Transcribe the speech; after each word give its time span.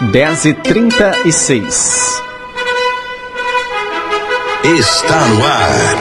10 0.00 0.44
e 0.46 0.54
36 0.54 2.22
Está 4.64 5.26
no 5.26 5.44
ar. 5.44 5.96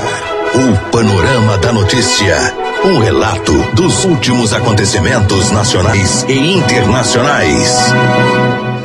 O 0.56 0.90
Panorama 0.90 1.58
da 1.58 1.74
Notícia. 1.74 2.38
Um 2.86 3.00
relato 3.00 3.52
dos 3.74 4.06
últimos 4.06 4.54
acontecimentos 4.54 5.52
nacionais 5.52 6.26
e 6.30 6.54
internacionais. 6.54 7.78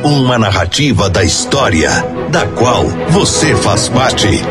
Uma 0.03 0.37
narrativa 0.37 1.09
da 1.09 1.23
história, 1.23 1.89
da 2.29 2.45
qual 2.47 2.83
você 3.09 3.55
faz 3.55 3.87
parte. 3.87 4.43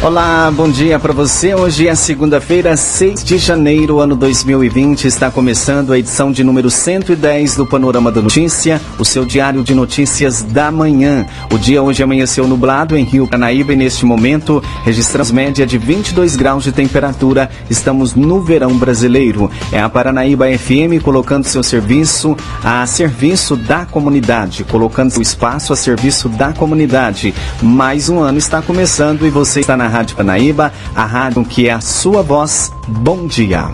Olá, 0.00 0.48
bom 0.54 0.70
dia 0.70 0.96
para 0.96 1.12
você. 1.12 1.56
Hoje 1.56 1.88
é 1.88 1.94
segunda-feira, 1.96 2.76
6 2.76 3.24
de 3.24 3.36
janeiro, 3.36 3.98
ano 3.98 4.14
2020. 4.14 5.06
Está 5.06 5.28
começando 5.28 5.92
a 5.92 5.98
edição 5.98 6.30
de 6.30 6.44
número 6.44 6.70
110 6.70 7.56
do 7.56 7.66
Panorama 7.66 8.12
da 8.12 8.22
Notícia, 8.22 8.80
o 8.96 9.04
seu 9.04 9.24
diário 9.24 9.64
de 9.64 9.74
notícias 9.74 10.44
da 10.44 10.70
manhã. 10.70 11.26
O 11.52 11.58
dia 11.58 11.82
hoje 11.82 12.00
amanheceu 12.00 12.46
nublado 12.46 12.96
em 12.96 13.02
Rio 13.02 13.26
Canaíba 13.26 13.72
e 13.72 13.76
neste 13.76 14.06
momento 14.06 14.62
registramos 14.84 15.32
média 15.32 15.66
de 15.66 15.76
22 15.76 16.36
graus 16.36 16.62
de 16.62 16.70
temperatura. 16.70 17.50
Estamos 17.68 18.14
no 18.14 18.40
verão 18.40 18.78
brasileiro. 18.78 19.50
É 19.72 19.80
a 19.80 19.88
Paranaíba 19.88 20.46
FM 20.46 21.02
colocando 21.02 21.44
seu 21.44 21.64
serviço 21.64 22.36
a 22.62 22.86
serviço 22.86 23.56
da 23.56 23.84
comunidade, 23.84 24.62
colocando 24.62 25.10
seu 25.10 25.22
espaço 25.22 25.72
a 25.72 25.76
serviço 25.76 26.28
da 26.28 26.52
comunidade. 26.52 27.34
Mais 27.60 28.08
um 28.08 28.20
ano 28.20 28.38
está 28.38 28.62
começando 28.62 29.26
e 29.26 29.30
você 29.30 29.58
está 29.58 29.76
na 29.76 29.87
Rádio 29.88 30.16
Panaíba, 30.16 30.72
a 30.94 31.04
rádio 31.04 31.44
que 31.44 31.68
é 31.68 31.72
a 31.72 31.80
sua 31.80 32.22
voz. 32.22 32.72
Bom 32.86 33.26
dia. 33.26 33.68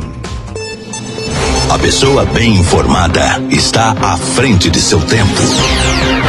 A 1.70 1.78
pessoa 1.78 2.24
bem 2.24 2.55
informada 2.55 3.42
está 3.50 3.96
à 4.00 4.16
frente 4.16 4.70
de 4.70 4.80
seu 4.80 5.00
tempo. 5.00 5.42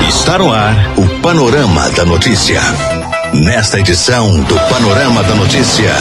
Está 0.08 0.38
no 0.38 0.52
ar 0.52 0.76
o 0.98 1.08
Panorama 1.22 1.90
da 1.92 2.04
Notícia. 2.04 2.60
Nesta 3.34 3.80
edição 3.80 4.42
do 4.44 4.56
Panorama 4.70 5.22
da 5.24 5.36
Notícia, 5.36 5.92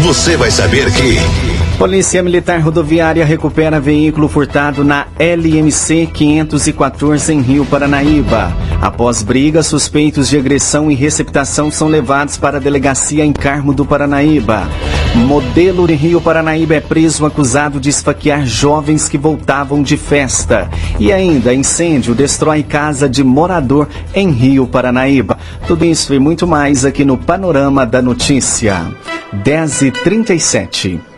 você 0.00 0.36
vai 0.36 0.50
saber 0.50 0.92
que. 0.92 1.53
Polícia 1.78 2.22
Militar 2.22 2.60
Rodoviária 2.60 3.24
recupera 3.24 3.80
veículo 3.80 4.28
furtado 4.28 4.84
na 4.84 5.06
LMC 5.18 6.08
514 6.12 7.34
em 7.34 7.40
Rio 7.40 7.66
Paranaíba. 7.66 8.52
Após 8.80 9.22
briga, 9.22 9.62
suspeitos 9.62 10.28
de 10.28 10.38
agressão 10.38 10.88
e 10.90 10.94
receptação 10.94 11.70
são 11.70 11.88
levados 11.88 12.36
para 12.36 12.58
a 12.58 12.60
delegacia 12.60 13.24
em 13.24 13.32
Carmo 13.32 13.74
do 13.74 13.84
Paranaíba. 13.84 14.68
Modelo 15.14 15.86
de 15.86 15.94
Rio 15.94 16.20
Paranaíba 16.20 16.76
é 16.76 16.80
preso 16.80 17.26
acusado 17.26 17.80
de 17.80 17.90
esfaquear 17.90 18.46
jovens 18.46 19.08
que 19.08 19.18
voltavam 19.18 19.82
de 19.82 19.96
festa. 19.96 20.70
E 20.98 21.12
ainda, 21.12 21.52
incêndio 21.52 22.14
destrói 22.14 22.62
casa 22.62 23.08
de 23.08 23.24
morador 23.24 23.88
em 24.14 24.30
Rio 24.30 24.66
Paranaíba. 24.66 25.38
Tudo 25.66 25.84
isso 25.84 26.14
e 26.14 26.18
muito 26.20 26.46
mais 26.46 26.84
aqui 26.84 27.04
no 27.04 27.18
Panorama 27.18 27.84
da 27.84 28.00
Notícia. 28.00 28.86
10 29.32 29.82
e 29.82 29.90
37 29.90 31.00
A 31.10 31.13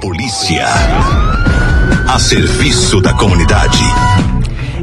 polícia. 0.00 0.66
A 2.08 2.18
serviço 2.18 3.00
da 3.00 3.12
comunidade. 3.12 3.84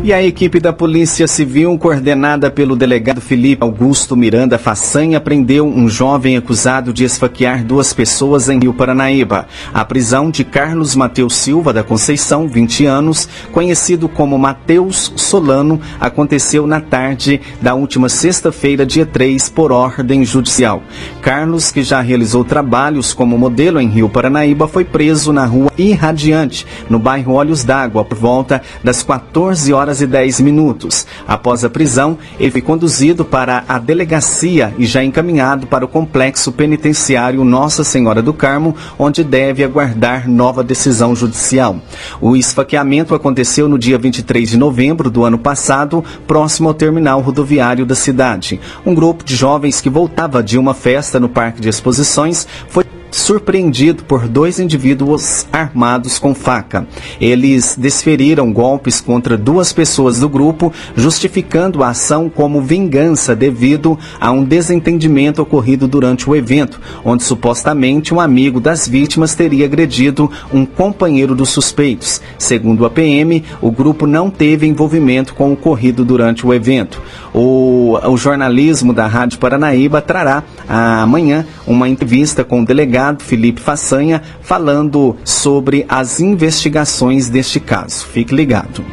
E 0.07 0.13
a 0.13 0.23
equipe 0.23 0.61
da 0.61 0.71
Polícia 0.71 1.27
Civil, 1.27 1.77
coordenada 1.77 2.49
pelo 2.49 2.77
delegado 2.77 3.19
Felipe 3.19 3.61
Augusto 3.61 4.15
Miranda 4.15 4.57
Façanha, 4.57 5.19
prendeu 5.19 5.67
um 5.67 5.89
jovem 5.89 6.37
acusado 6.37 6.93
de 6.93 7.03
esfaquear 7.03 7.61
duas 7.61 7.91
pessoas 7.91 8.47
em 8.47 8.57
Rio 8.57 8.73
Paranaíba. 8.73 9.49
A 9.73 9.83
prisão 9.83 10.31
de 10.31 10.45
Carlos 10.45 10.95
Mateus 10.95 11.35
Silva 11.35 11.73
da 11.73 11.83
Conceição, 11.83 12.47
20 12.47 12.85
anos, 12.85 13.27
conhecido 13.51 14.07
como 14.07 14.39
Mateus 14.39 15.11
Solano, 15.17 15.81
aconteceu 15.99 16.65
na 16.65 16.79
tarde 16.79 17.41
da 17.61 17.75
última 17.75 18.07
sexta-feira, 18.07 18.85
dia 18.85 19.05
3, 19.05 19.49
por 19.49 19.73
ordem 19.73 20.23
judicial. 20.23 20.81
Carlos, 21.21 21.69
que 21.69 21.83
já 21.83 21.99
realizou 21.99 22.45
trabalhos 22.45 23.13
como 23.13 23.37
modelo 23.37 23.77
em 23.77 23.89
Rio 23.89 24.07
Paranaíba, 24.07 24.69
foi 24.69 24.85
preso 24.85 25.33
na 25.33 25.43
rua 25.43 25.69
Irradiante, 25.77 26.65
no 26.89 26.97
bairro 26.97 27.33
Olhos 27.33 27.65
d'Água, 27.65 28.05
por 28.05 28.17
volta 28.17 28.61
das 28.81 29.03
14 29.03 29.73
horas 29.73 29.96
e 30.01 30.07
10 30.07 30.41
minutos. 30.41 31.05
Após 31.27 31.63
a 31.63 31.69
prisão, 31.69 32.17
ele 32.39 32.51
foi 32.51 32.61
conduzido 32.61 33.23
para 33.23 33.63
a 33.67 33.79
delegacia 33.79 34.73
e 34.77 34.85
já 34.85 35.03
encaminhado 35.03 35.67
para 35.67 35.85
o 35.85 35.87
complexo 35.87 36.51
penitenciário 36.51 37.43
Nossa 37.43 37.83
Senhora 37.83 38.21
do 38.21 38.33
Carmo, 38.33 38.75
onde 38.97 39.23
deve 39.23 39.63
aguardar 39.63 40.29
nova 40.29 40.63
decisão 40.63 41.15
judicial. 41.15 41.77
O 42.19 42.35
esfaqueamento 42.35 43.15
aconteceu 43.15 43.67
no 43.67 43.77
dia 43.77 43.97
23 43.97 44.49
de 44.49 44.57
novembro 44.57 45.09
do 45.09 45.23
ano 45.23 45.37
passado, 45.37 46.03
próximo 46.25 46.67
ao 46.67 46.73
terminal 46.73 47.21
rodoviário 47.21 47.85
da 47.85 47.95
cidade. 47.95 48.59
Um 48.85 48.93
grupo 48.93 49.23
de 49.23 49.35
jovens 49.35 49.81
que 49.81 49.89
voltava 49.89 50.43
de 50.43 50.57
uma 50.57 50.73
festa 50.73 51.19
no 51.19 51.29
Parque 51.29 51.61
de 51.61 51.69
Exposições 51.69 52.47
foi 52.67 52.83
surpreendido 53.17 54.03
por 54.03 54.27
dois 54.27 54.59
indivíduos 54.59 55.47
armados 55.51 56.19
com 56.19 56.35
faca. 56.35 56.87
Eles 57.19 57.75
desferiram 57.75 58.53
golpes 58.53 59.01
contra 59.01 59.35
duas 59.35 59.73
pessoas 59.73 60.19
do 60.19 60.29
grupo, 60.29 60.71
justificando 60.95 61.83
a 61.83 61.89
ação 61.89 62.29
como 62.29 62.61
vingança 62.61 63.35
devido 63.35 63.97
a 64.19 64.31
um 64.31 64.43
desentendimento 64.43 65.41
ocorrido 65.41 65.87
durante 65.87 66.29
o 66.29 66.35
evento, 66.35 66.79
onde 67.03 67.23
supostamente 67.23 68.13
um 68.13 68.19
amigo 68.19 68.59
das 68.59 68.87
vítimas 68.87 69.33
teria 69.33 69.65
agredido 69.65 70.31
um 70.53 70.65
companheiro 70.65 71.33
dos 71.33 71.49
suspeitos. 71.49 72.21
Segundo 72.37 72.85
a 72.85 72.89
PM, 72.89 73.43
o 73.61 73.71
grupo 73.71 74.05
não 74.05 74.29
teve 74.29 74.67
envolvimento 74.67 75.33
com 75.33 75.49
o 75.49 75.53
ocorrido 75.53 76.05
durante 76.05 76.45
o 76.45 76.53
evento. 76.53 77.01
O, 77.33 77.86
o 77.93 78.17
jornalismo 78.17 78.93
da 78.93 79.07
Rádio 79.07 79.39
Paranaíba 79.39 80.01
trará 80.01 80.43
amanhã 80.67 81.45
uma 81.65 81.87
entrevista 81.87 82.43
com 82.43 82.61
o 82.61 82.65
delegado 82.65 83.23
Felipe 83.23 83.61
Façanha 83.61 84.21
falando 84.41 85.15
sobre 85.23 85.85
as 85.87 86.19
investigações 86.19 87.29
deste 87.29 87.59
caso. 87.59 88.05
Fique 88.05 88.33
ligado. 88.33 88.83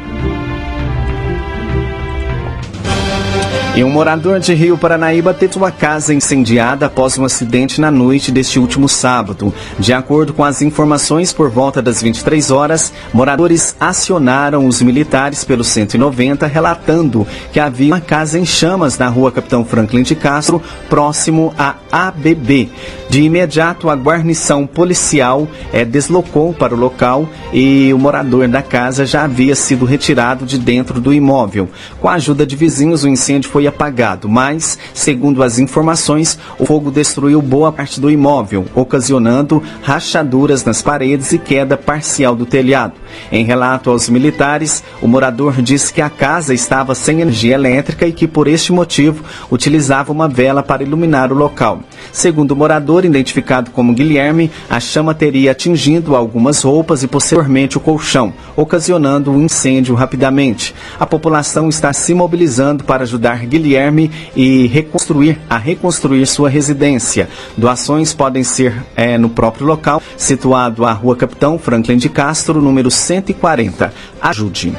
E 3.77 3.83
um 3.83 3.91
morador 3.91 4.39
de 4.39 4.55
Rio 4.55 4.79
Paranaíba 4.79 5.35
teve 5.35 5.55
sua 5.55 5.73
casa 5.73 6.15
incendiada 6.15 6.87
após 6.87 7.19
um 7.19 7.25
acidente 7.25 7.81
na 7.81 7.91
noite 7.91 8.31
deste 8.31 8.57
último 8.57 8.89
sábado. 8.89 9.53
De 9.81 9.93
acordo 9.93 10.33
com 10.33 10.45
as 10.45 10.63
informações, 10.63 11.33
por 11.33 11.51
volta 11.51 11.83
das 11.83 12.01
23 12.01 12.53
horas, 12.53 12.93
moradores 13.13 13.75
acionaram 13.81 14.69
os 14.69 14.81
militares 14.81 15.43
pelo 15.43 15.65
190, 15.65 16.47
relatando 16.47 17.27
que 17.53 17.59
havia 17.59 17.89
uma 17.89 18.01
casa 18.01 18.39
em 18.39 18.47
chamas 18.47 18.97
na 18.97 19.09
rua 19.09 19.33
Capitão 19.33 19.65
Franklin 19.65 20.05
de 20.05 20.15
Castro, 20.15 20.63
próximo 20.89 21.53
à 21.59 21.75
ABB. 21.91 22.71
De 23.09 23.23
imediato, 23.23 23.91
a 23.91 23.97
guarnição 23.97 24.69
policial 24.69 25.49
é, 25.73 25.85
deslocou 25.85 26.53
para 26.55 26.75
o 26.75 26.79
local 26.79 27.29
e 27.53 27.93
o 27.93 27.99
morador 27.99 28.47
da 28.47 28.63
casa 28.63 29.05
já 29.05 29.25
havia 29.25 29.57
sido 29.57 29.85
retirado 29.85 30.47
de 30.47 30.59
dentro 30.59 31.01
do 31.01 31.13
imóvel. 31.13 31.69
Com 32.01 32.09
a 32.09 32.15
ajuda 32.15 32.47
de 32.47 32.55
vizinhos, 32.55 33.03
o 33.03 33.09
incêndio 33.09 33.51
foi 33.51 33.64
apagado, 33.67 34.29
mas, 34.29 34.79
segundo 34.93 35.43
as 35.43 35.59
informações, 35.59 36.39
o 36.59 36.67
fogo 36.67 36.91
destruiu 36.91 37.41
boa 37.41 37.73
parte 37.73 38.01
do 38.01 38.11
imóvel, 38.11 38.67
ocasionando 38.75 39.63
rachaduras 39.83 40.65
nas 40.65 40.83
paredes 40.83 41.33
e 41.33 41.39
queda 41.39 41.77
parcial 41.77 42.35
do 42.35 42.47
telhado. 42.47 42.95
Em 43.31 43.45
relato 43.45 43.91
aos 43.91 44.09
militares, 44.09 44.83
o 45.01 45.09
morador 45.09 45.61
disse 45.63 45.93
que 45.93 46.01
a 46.01 46.11
casa 46.11 46.55
estava 46.55 46.95
sem 46.95 47.21
energia 47.21 47.55
elétrica 47.55 48.07
e 48.07 48.13
que, 48.13 48.27
por 48.27 48.49
este 48.49 48.73
motivo, 48.73 49.25
utilizava 49.51 50.13
uma 50.13 50.29
vela 50.29 50.63
para 50.63 50.83
iluminar 50.83 51.33
o 51.33 51.37
local. 51.37 51.81
Segundo 52.15 52.53
o 52.53 52.57
morador, 52.57 53.05
identificado 53.05 53.73
como 53.73 53.93
Guilherme, 53.93 54.49
a 54.71 54.79
chama 54.79 55.13
teria 55.13 55.51
atingido 55.51 56.15
algumas 56.15 56.63
roupas 56.63 57.03
e 57.03 57.09
posteriormente 57.09 57.77
o 57.77 57.81
colchão, 57.81 58.33
ocasionando 58.55 59.33
um 59.33 59.43
incêndio 59.43 59.97
rapidamente. 59.97 60.73
A 60.99 61.05
população 61.05 61.69
está 61.69 61.93
se 61.93 62.15
mobilizando 62.15 62.85
para 62.85 63.03
ajudar 63.03 63.45
Guilherme 63.45 64.13
e 64.37 64.69
reconstruir 64.69 65.41
a 65.51 65.59
reconstruir 65.59 66.25
sua 66.27 66.49
residência. 66.49 67.29
Doações 67.59 68.15
podem 68.15 68.45
ser 68.45 68.81
é, 68.95 69.19
no 69.19 69.29
próprio 69.29 69.67
local, 69.67 70.01
situado 70.17 70.85
à 70.85 70.93
Rua 70.93 71.17
Capitão 71.17 71.59
Franklin 71.59 71.97
de 71.97 72.09
Castro, 72.09 72.63
número 72.63 72.93
140. 72.93 73.93
Ajude. 74.23 74.73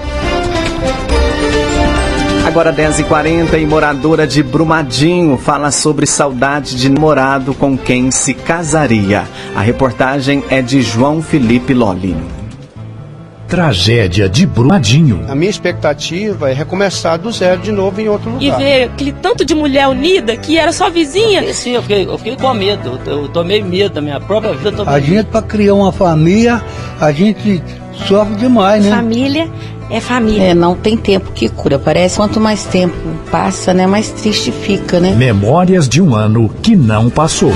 Agora 2.46 2.72
10h40 2.72 3.60
e 3.60 3.66
moradora 3.66 4.28
de 4.28 4.44
Brumadinho 4.44 5.36
fala 5.36 5.72
sobre 5.72 6.06
saudade 6.06 6.78
de 6.78 6.90
namorado 6.90 7.56
com 7.56 7.76
quem 7.76 8.12
se 8.12 8.36
casaria. 8.36 9.24
A 9.56 9.62
reportagem 9.62 10.44
é 10.50 10.62
de 10.62 10.82
João 10.82 11.24
Felipe 11.24 11.74
Loli. 11.74 12.16
Tragédia 13.48 14.30
de 14.30 14.46
Brumadinho. 14.46 15.26
A 15.28 15.36
minha 15.36 15.50
expectativa 15.50 16.50
é 16.50 16.54
recomeçar 16.54 17.18
do 17.18 17.32
zero 17.32 17.62
de 17.62 17.72
novo 17.72 18.00
em 18.00 18.08
outro 18.08 18.30
lugar. 18.30 18.44
E 18.44 18.52
ver 18.52 18.84
aquele 18.86 19.12
tanto 19.12 19.44
de 19.44 19.56
mulher 19.56 19.88
unida 19.88 20.38
que 20.38 20.58
era 20.58 20.72
só 20.72 20.90
vizinha. 20.90 21.52
Sim, 21.52 21.72
eu 21.72 21.82
fiquei, 21.82 22.06
eu 22.06 22.18
fiquei 22.18 22.36
com 22.38 22.54
medo. 22.54 23.00
Eu, 23.06 23.22
eu 23.24 23.28
tomei 23.30 23.62
medo 23.62 23.96
da 23.96 24.02
minha 24.02 24.20
própria 24.20 24.54
vida. 24.54 24.84
A 24.86 25.00
gente, 25.00 25.26
para 25.26 25.42
criar 25.42 25.74
uma 25.74 25.92
família, 25.92 26.64
a 27.02 27.12
gente 27.12 27.62
sofre 28.08 28.36
demais, 28.36 28.84
né? 28.84 28.92
Família 28.92 29.50
é 29.90 30.00
família. 30.00 30.44
É, 30.44 30.54
não 30.54 30.76
tem 30.76 30.98
tempo 30.98 31.32
que 31.32 31.50
cura. 31.50 31.78
Parece 31.78 32.18
quanto 32.18 32.40
mais 32.40 32.66
tempo 32.66 32.96
passa, 33.32 33.74
né, 33.74 33.86
mais 33.86 34.10
triste 34.12 34.52
fica, 34.52 35.00
né? 35.00 35.12
Memórias 35.12 35.88
de 35.88 36.02
um 36.02 36.16
ano 36.16 36.50
que 36.62 36.76
não 36.76 37.10
passou. 37.10 37.52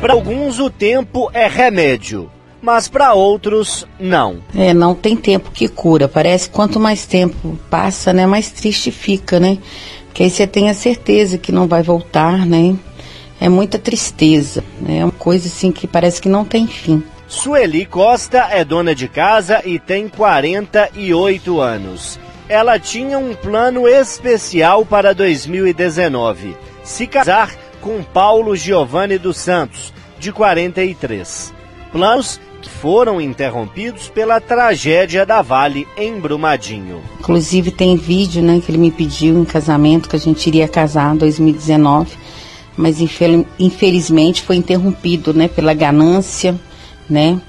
Para 0.00 0.12
alguns 0.12 0.58
o 0.60 0.70
tempo 0.70 1.28
é 1.32 1.48
remédio, 1.48 2.30
mas 2.62 2.88
para 2.88 3.14
outros 3.14 3.86
não. 3.98 4.36
É, 4.54 4.72
não 4.72 4.94
tem 4.94 5.16
tempo 5.16 5.50
que 5.50 5.68
cura. 5.68 6.06
Parece 6.06 6.48
quanto 6.48 6.78
mais 6.78 7.04
tempo 7.04 7.58
passa, 7.68 8.12
né, 8.12 8.26
mais 8.26 8.50
triste 8.50 8.90
fica, 8.90 9.40
né? 9.40 9.58
Porque 10.06 10.22
aí 10.22 10.30
você 10.30 10.46
tem 10.46 10.68
a 10.68 10.74
certeza 10.74 11.38
que 11.38 11.50
não 11.50 11.66
vai 11.66 11.82
voltar, 11.82 12.46
né? 12.46 12.76
É 13.40 13.48
muita 13.48 13.78
tristeza, 13.78 14.64
né? 14.80 14.98
É 14.98 15.04
uma 15.04 15.12
coisa 15.12 15.46
assim 15.46 15.70
que 15.70 15.86
parece 15.86 16.20
que 16.20 16.28
não 16.28 16.44
tem 16.44 16.66
fim. 16.66 17.02
Sueli 17.28 17.84
Costa 17.84 18.48
é 18.50 18.64
dona 18.64 18.94
de 18.94 19.06
casa 19.06 19.60
e 19.62 19.78
tem 19.78 20.08
48 20.08 21.60
anos. 21.60 22.18
Ela 22.48 22.78
tinha 22.78 23.18
um 23.18 23.34
plano 23.34 23.86
especial 23.86 24.86
para 24.86 25.14
2019: 25.14 26.56
se 26.82 27.06
casar 27.06 27.54
com 27.82 28.02
Paulo 28.02 28.56
Giovanni 28.56 29.18
dos 29.18 29.36
Santos, 29.36 29.92
de 30.18 30.32
43. 30.32 31.52
Planos 31.92 32.40
que 32.62 32.70
foram 32.70 33.20
interrompidos 33.20 34.08
pela 34.08 34.40
tragédia 34.40 35.26
da 35.26 35.42
Vale 35.42 35.86
em 35.98 36.18
Brumadinho. 36.18 37.02
Inclusive 37.20 37.70
tem 37.70 37.94
vídeo, 37.94 38.42
né, 38.42 38.58
que 38.64 38.70
ele 38.70 38.78
me 38.78 38.90
pediu 38.90 39.38
em 39.38 39.44
casamento 39.44 40.08
que 40.08 40.16
a 40.16 40.18
gente 40.18 40.46
iria 40.46 40.66
casar 40.66 41.14
em 41.14 41.18
2019, 41.18 42.16
mas 42.74 42.96
infelizmente 43.58 44.42
foi 44.42 44.56
interrompido, 44.56 45.34
né, 45.34 45.46
pela 45.46 45.74
ganância 45.74 46.58
né? 47.08 47.40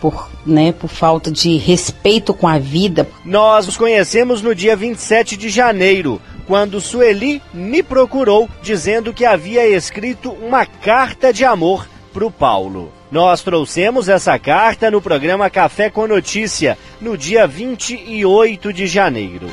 Por, 0.00 0.30
né, 0.44 0.72
por 0.72 0.88
falta 0.88 1.30
de 1.30 1.56
respeito 1.56 2.34
com 2.34 2.46
a 2.46 2.58
vida. 2.58 3.08
Nós 3.24 3.66
nos 3.66 3.76
conhecemos 3.76 4.42
no 4.42 4.54
dia 4.54 4.76
27 4.76 5.36
de 5.36 5.48
janeiro, 5.48 6.20
quando 6.46 6.80
Sueli 6.80 7.40
me 7.54 7.82
procurou 7.82 8.48
dizendo 8.62 9.14
que 9.14 9.24
havia 9.24 9.66
escrito 9.66 10.30
uma 10.30 10.66
carta 10.66 11.32
de 11.32 11.44
amor 11.44 11.88
para 12.12 12.26
o 12.26 12.30
Paulo. 12.30 12.92
Nós 13.10 13.42
trouxemos 13.42 14.08
essa 14.08 14.38
carta 14.38 14.90
no 14.90 15.00
programa 15.00 15.48
Café 15.48 15.88
com 15.88 16.06
Notícia, 16.06 16.76
no 17.00 17.16
dia 17.16 17.46
28 17.46 18.72
de 18.72 18.86
janeiro. 18.86 19.48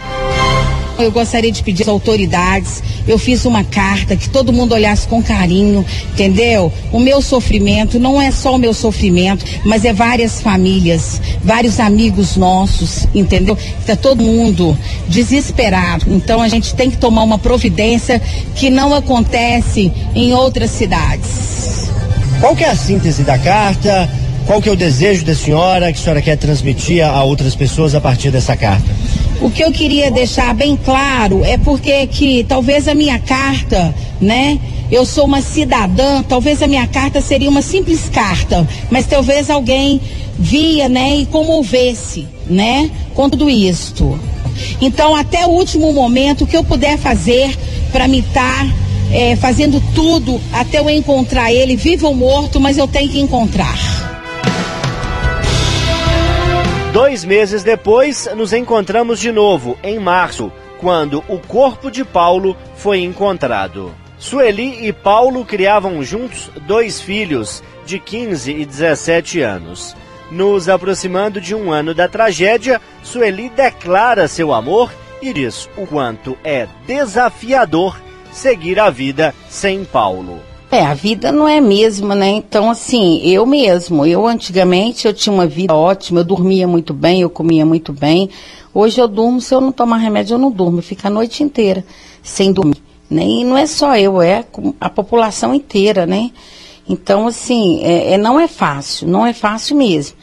Eu 1.00 1.12
gostaria 1.12 1.52
de 1.52 1.64
pedir 1.64 1.84
às 1.84 1.90
autoridades, 1.90 2.84
eu 3.08 3.18
fiz 3.18 3.46
uma 3.46 3.64
carta 3.64 4.16
que 4.16 4.30
todo 4.30 4.54
mundo 4.54 4.74
olhasse 4.74 5.08
com 5.08 5.22
carinho, 5.24 5.86
entendeu? 6.14 6.72
O 6.92 7.00
meu 7.00 7.22
sofrimento 7.22 8.00
não 8.00 8.22
é 8.22 8.32
só 8.32 8.56
o 8.56 8.60
meu 8.60 8.74
sofrimento, 8.74 9.44
mas 9.66 9.84
é 9.84 9.94
várias 9.94 10.42
famílias, 10.42 11.20
vários 11.44 11.80
amigos 11.80 12.38
nossos, 12.38 13.08
entendeu? 13.16 13.58
Está 13.80 13.96
todo 13.96 14.22
mundo 14.22 14.78
desesperado. 15.08 16.06
Então 16.08 16.42
a 16.42 16.48
gente 16.48 16.76
tem 16.76 16.92
que 16.92 16.98
tomar 16.98 17.24
uma 17.24 17.40
providência 17.40 18.22
que 18.56 18.70
não 18.70 18.94
acontece 18.94 19.92
em 20.14 20.34
outras 20.34 20.70
cidades. 20.72 21.90
Qual 22.40 22.56
que 22.56 22.64
é 22.64 22.70
a 22.70 22.76
síntese 22.76 23.24
da 23.24 23.38
carta? 23.38 24.10
Qual 24.46 24.62
que 24.62 24.68
é 24.68 24.72
o 24.72 24.76
desejo 24.76 25.24
da 25.24 25.36
senhora 25.36 25.92
que 25.92 26.00
a 26.00 26.02
senhora 26.02 26.22
quer 26.22 26.38
transmitir 26.38 27.06
a 27.06 27.24
outras 27.24 27.56
pessoas 27.56 27.96
a 27.96 28.02
partir 28.02 28.32
dessa 28.32 28.56
carta? 28.58 28.90
O 29.42 29.50
que 29.50 29.64
eu 29.64 29.72
queria 29.72 30.12
deixar 30.12 30.54
bem 30.54 30.78
claro 30.78 31.44
é 31.44 31.58
porque 31.58 32.06
que 32.06 32.44
talvez 32.44 32.88
a 32.88 32.94
minha 32.94 33.18
carta, 33.18 33.94
né? 34.22 34.60
Eu 34.92 35.04
sou 35.04 35.26
uma 35.26 35.42
cidadã, 35.42 36.22
talvez 36.22 36.62
a 36.62 36.68
minha 36.68 36.86
carta 36.86 37.20
seria 37.22 37.50
uma 37.50 37.64
simples 37.64 38.08
carta, 38.08 38.68
mas 38.92 39.08
talvez 39.08 39.50
alguém 39.50 40.00
via, 40.38 40.88
né, 40.88 41.16
e 41.16 41.26
comovesse, 41.26 42.28
né, 42.46 42.92
com 43.16 43.30
tudo 43.30 43.50
isto. 43.50 44.20
Então, 44.80 45.16
até 45.16 45.46
o 45.48 45.50
último 45.50 45.92
momento, 45.92 46.44
o 46.44 46.48
que 46.48 46.58
eu 46.58 46.64
puder 46.64 46.98
fazer 46.98 47.58
para 47.92 48.08
me 48.08 48.20
estar 48.20 48.68
é, 49.12 49.36
fazendo 49.38 49.82
tudo 49.96 50.40
até 50.54 50.80
eu 50.80 50.90
encontrar 50.90 51.52
ele, 51.52 51.76
vivo 51.76 52.08
ou 52.08 52.14
morto, 52.14 52.60
mas 52.60 52.78
eu 52.78 52.88
tenho 52.88 53.10
que 53.10 53.20
encontrar. 53.20 54.11
Dois 56.94 57.24
meses 57.24 57.64
depois, 57.64 58.28
nos 58.36 58.52
encontramos 58.52 59.18
de 59.18 59.32
novo, 59.32 59.78
em 59.82 59.98
março, 59.98 60.52
quando 60.78 61.24
o 61.30 61.40
corpo 61.40 61.90
de 61.90 62.04
Paulo 62.04 62.58
foi 62.76 63.00
encontrado. 63.00 63.96
Sueli 64.18 64.86
e 64.86 64.92
Paulo 64.92 65.46
criavam 65.46 66.04
juntos 66.04 66.52
dois 66.68 67.00
filhos, 67.00 67.64
de 67.86 67.98
15 67.98 68.52
e 68.52 68.66
17 68.66 69.40
anos. 69.40 69.96
Nos 70.30 70.68
aproximando 70.68 71.40
de 71.40 71.56
um 71.56 71.72
ano 71.72 71.94
da 71.94 72.10
tragédia, 72.10 72.82
Sueli 73.04 73.48
declara 73.48 74.28
seu 74.28 74.54
amor 74.54 74.92
e 75.22 75.32
diz 75.32 75.70
o 75.78 75.88
quanto 75.88 76.38
é 76.44 76.68
desafiador 76.86 77.98
seguir 78.34 78.78
a 78.82 78.90
vida 78.90 79.34
sem 79.50 79.86
Paulo. 79.86 80.51
É, 80.74 80.86
a 80.86 80.94
vida 80.94 81.34
não 81.34 81.46
é 81.46 81.58
a 81.58 81.62
mesma, 81.62 82.16
né? 82.16 82.30
Então, 82.30 82.70
assim, 82.70 83.20
eu 83.28 83.46
mesmo, 83.46 84.06
eu 84.06 84.26
antigamente 84.26 85.06
eu 85.06 85.14
tinha 85.14 85.34
uma 85.34 85.46
vida 85.46 85.76
ótima, 85.76 86.22
eu 86.22 86.24
dormia 86.24 86.66
muito 86.66 86.94
bem, 86.94 87.20
eu 87.20 87.30
comia 87.30 87.66
muito 87.66 87.92
bem. 87.92 88.30
Hoje 88.74 89.02
eu 89.02 89.08
durmo, 89.10 89.42
se 89.42 89.54
eu 89.54 89.60
não 89.60 89.74
tomar 89.74 89.98
remédio, 89.98 90.36
eu 90.36 90.38
não 90.38 90.50
durmo, 90.50 90.78
eu 90.78 90.82
fico 90.82 91.06
a 91.06 91.10
noite 91.10 91.44
inteira 91.44 91.84
sem 92.24 92.54
dormir. 92.54 92.82
Né? 93.10 93.22
E 93.22 93.44
não 93.44 93.58
é 93.58 93.68
só 93.68 93.98
eu, 93.98 94.22
é 94.22 94.46
a 94.80 94.90
população 94.90 95.54
inteira, 95.54 96.06
né? 96.06 96.32
Então, 96.88 97.28
assim, 97.28 97.82
é, 97.84 98.14
é, 98.14 98.18
não 98.18 98.40
é 98.40 98.48
fácil, 98.48 99.10
não 99.10 99.26
é 99.26 99.34
fácil 99.34 99.76
mesmo. 99.76 100.16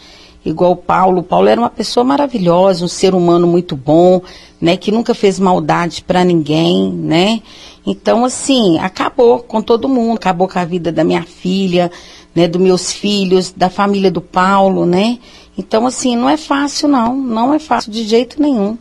Igual 0.49 0.77
Paulo, 0.77 1.23
Paulo 1.23 1.47
era 1.47 1.61
uma 1.61 1.69
pessoa 1.69 2.03
maravilhosa, 2.03 2.85
um 2.85 2.89
ser 2.89 3.15
humano 3.15 3.47
muito 3.47 3.77
bom, 3.77 4.23
né? 4.59 4.79
Que 4.79 4.91
nunca 4.91 5.15
fez 5.15 5.39
maldade 5.39 6.03
para 6.03 6.25
ninguém, 6.25 6.91
né? 6.91 7.43
Então, 7.87 8.25
assim, 8.25 8.79
acabou 8.79 9.41
com 9.41 9.61
todo 9.61 9.89
mundo, 9.89 10.17
acabou 10.17 10.49
com 10.49 10.59
a 10.59 10.65
vida 10.65 10.91
da 10.91 11.05
minha 11.05 11.23
filha, 11.23 11.91
né, 12.35 12.49
dos 12.49 12.61
meus 12.61 12.93
filhos, 12.93 13.53
da 13.53 13.69
família 13.69 14.11
do 14.11 14.21
Paulo, 14.21 14.87
né? 14.87 15.19
Então, 15.57 15.87
assim, 15.87 16.17
não 16.17 16.29
é 16.29 16.37
fácil, 16.37 16.89
não, 16.89 17.15
não 17.15 17.53
é 17.53 17.59
fácil 17.59 17.93
de 17.93 18.05
jeito 18.05 18.41
nenhum. 18.41 18.79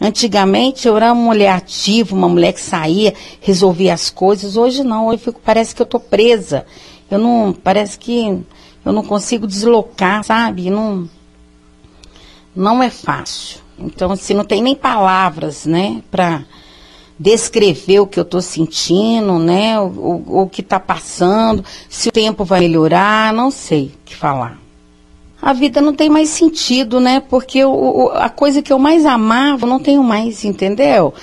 Antigamente 0.00 0.86
eu 0.86 0.96
era 0.96 1.12
uma 1.12 1.22
mulher 1.22 1.50
ativa, 1.50 2.14
uma 2.14 2.28
mulher 2.28 2.52
que 2.52 2.60
saía, 2.60 3.12
resolvia 3.40 3.92
as 3.92 4.08
coisas. 4.08 4.56
Hoje 4.56 4.84
não, 4.84 5.08
hoje 5.08 5.18
fico, 5.18 5.40
parece 5.44 5.74
que 5.74 5.82
eu 5.82 5.86
tô 5.86 5.98
presa. 5.98 6.64
Eu 7.10 7.18
não, 7.18 7.52
parece 7.52 7.98
que 7.98 8.42
eu 8.84 8.92
não 8.92 9.02
consigo 9.02 9.46
deslocar, 9.46 10.22
sabe? 10.24 10.70
Não, 10.70 11.08
não 12.54 12.82
é 12.82 12.90
fácil. 12.90 13.60
Então, 13.78 14.12
assim, 14.12 14.34
não 14.34 14.44
tem 14.44 14.60
nem 14.60 14.74
palavras, 14.74 15.64
né, 15.64 16.02
para 16.10 16.42
descrever 17.18 18.00
o 18.00 18.06
que 18.06 18.18
eu 18.18 18.22
estou 18.22 18.40
sentindo, 18.40 19.38
né? 19.38 19.78
O, 19.80 19.84
o, 19.86 20.42
o 20.42 20.48
que 20.48 20.60
está 20.60 20.78
passando, 20.78 21.64
se 21.88 22.08
o 22.08 22.12
tempo 22.12 22.44
vai 22.44 22.60
melhorar, 22.60 23.32
não 23.32 23.50
sei 23.50 23.86
o 23.86 24.04
que 24.04 24.14
falar. 24.14 24.58
A 25.40 25.52
vida 25.52 25.80
não 25.80 25.94
tem 25.94 26.08
mais 26.08 26.28
sentido, 26.30 27.00
né? 27.00 27.20
Porque 27.20 27.64
o, 27.64 28.10
a 28.14 28.28
coisa 28.28 28.62
que 28.62 28.72
eu 28.72 28.78
mais 28.78 29.06
amava, 29.06 29.64
eu 29.64 29.68
não 29.68 29.78
tenho 29.78 30.02
mais, 30.02 30.44
entendeu? 30.44 31.14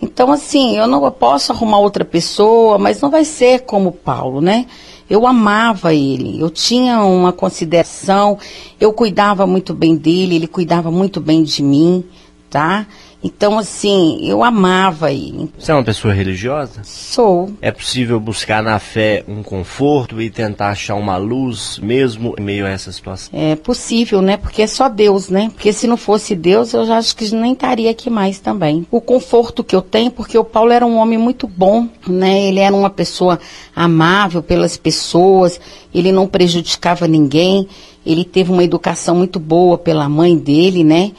Então, 0.00 0.30
assim, 0.32 0.76
eu 0.76 0.86
não 0.86 1.10
posso 1.10 1.52
arrumar 1.52 1.78
outra 1.78 2.04
pessoa, 2.04 2.78
mas 2.78 3.00
não 3.00 3.10
vai 3.10 3.24
ser 3.24 3.60
como 3.60 3.88
o 3.88 3.92
Paulo, 3.92 4.40
né? 4.40 4.66
Eu 5.08 5.26
amava 5.26 5.94
ele, 5.94 6.40
eu 6.40 6.48
tinha 6.48 7.02
uma 7.04 7.32
consideração, 7.32 8.38
eu 8.80 8.92
cuidava 8.92 9.46
muito 9.46 9.74
bem 9.74 9.96
dele, 9.96 10.36
ele 10.36 10.46
cuidava 10.46 10.90
muito 10.90 11.20
bem 11.20 11.42
de 11.42 11.62
mim, 11.62 12.04
tá? 12.48 12.86
Então, 13.24 13.58
assim, 13.58 14.18
eu 14.22 14.44
amava 14.44 15.10
ele. 15.10 15.48
Você 15.58 15.72
é 15.72 15.74
uma 15.74 15.82
pessoa 15.82 16.12
religiosa? 16.12 16.82
Sou. 16.84 17.50
É 17.62 17.72
possível 17.72 18.20
buscar 18.20 18.62
na 18.62 18.78
fé 18.78 19.24
um 19.26 19.42
conforto 19.42 20.20
e 20.20 20.28
tentar 20.28 20.68
achar 20.68 20.94
uma 20.94 21.16
luz 21.16 21.80
mesmo 21.82 22.34
em 22.38 22.42
meio 22.42 22.66
a 22.66 22.68
essa 22.68 22.92
situação? 22.92 23.30
É 23.32 23.56
possível, 23.56 24.20
né? 24.20 24.36
Porque 24.36 24.60
é 24.60 24.66
só 24.66 24.90
Deus, 24.90 25.30
né? 25.30 25.50
Porque 25.54 25.72
se 25.72 25.86
não 25.86 25.96
fosse 25.96 26.34
Deus, 26.34 26.74
eu 26.74 26.84
já 26.84 26.98
acho 26.98 27.16
que 27.16 27.34
nem 27.34 27.54
estaria 27.54 27.90
aqui 27.90 28.10
mais 28.10 28.38
também. 28.38 28.86
O 28.90 29.00
conforto 29.00 29.64
que 29.64 29.74
eu 29.74 29.80
tenho, 29.80 30.10
porque 30.10 30.36
o 30.36 30.44
Paulo 30.44 30.70
era 30.70 30.84
um 30.84 30.98
homem 30.98 31.16
muito 31.16 31.48
bom, 31.48 31.88
né? 32.06 32.42
Ele 32.44 32.60
era 32.60 32.76
uma 32.76 32.90
pessoa 32.90 33.40
amável 33.74 34.42
pelas 34.42 34.76
pessoas, 34.76 35.58
ele 35.94 36.12
não 36.12 36.26
prejudicava 36.26 37.08
ninguém, 37.08 37.66
ele 38.04 38.22
teve 38.22 38.52
uma 38.52 38.62
educação 38.62 39.14
muito 39.16 39.38
boa 39.38 39.78
pela 39.78 40.10
mãe 40.10 40.36
dele, 40.36 40.84
né? 40.84 41.12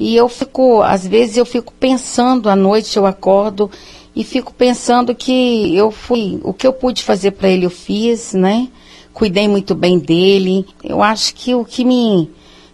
E 0.00 0.16
eu 0.16 0.30
fico, 0.30 0.80
às 0.80 1.06
vezes 1.06 1.36
eu 1.36 1.44
fico 1.44 1.74
pensando 1.78 2.48
à 2.48 2.56
noite, 2.56 2.96
eu 2.96 3.04
acordo 3.04 3.70
e 4.16 4.24
fico 4.24 4.50
pensando 4.54 5.14
que 5.14 5.76
eu 5.76 5.90
fui, 5.90 6.40
o 6.42 6.54
que 6.54 6.66
eu 6.66 6.72
pude 6.72 7.04
fazer 7.04 7.32
para 7.32 7.50
ele 7.50 7.66
eu 7.66 7.70
fiz, 7.70 8.32
né? 8.32 8.68
Cuidei 9.12 9.46
muito 9.46 9.74
bem 9.74 9.98
dele. 9.98 10.64
Eu 10.82 11.02
acho 11.02 11.34
que 11.34 11.54
o 11.54 11.66
que 11.66 11.84
me, 11.84 12.30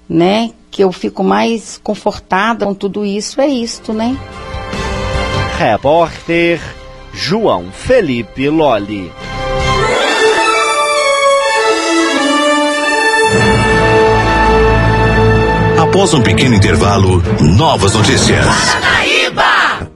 né, 0.09 0.53
que 0.71 0.85
eu 0.85 0.93
fico 0.93 1.25
mais 1.25 1.81
confortada 1.83 2.65
com 2.65 2.73
tudo 2.73 3.05
isso 3.05 3.41
é 3.41 3.49
isto, 3.49 3.93
né? 3.93 4.17
Repórter 5.59 6.61
João 7.13 7.73
Felipe 7.73 8.49
Loli. 8.49 9.11
Após 15.97 16.13
um 16.13 16.21
pequeno 16.21 16.55
intervalo, 16.55 17.23
novas 17.41 17.95
notícias. 17.95 18.45
Paranaíba! 18.45 19.89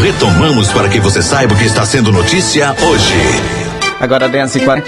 Retomamos 0.00 0.70
para 0.70 0.88
que 0.88 1.00
você 1.00 1.20
saiba 1.22 1.54
o 1.54 1.58
que 1.58 1.64
está 1.64 1.84
sendo 1.84 2.12
notícia 2.12 2.72
hoje. 2.82 3.16
Agora 3.98 4.28
10 4.28 4.54
e 4.54 4.60
40 4.60 4.86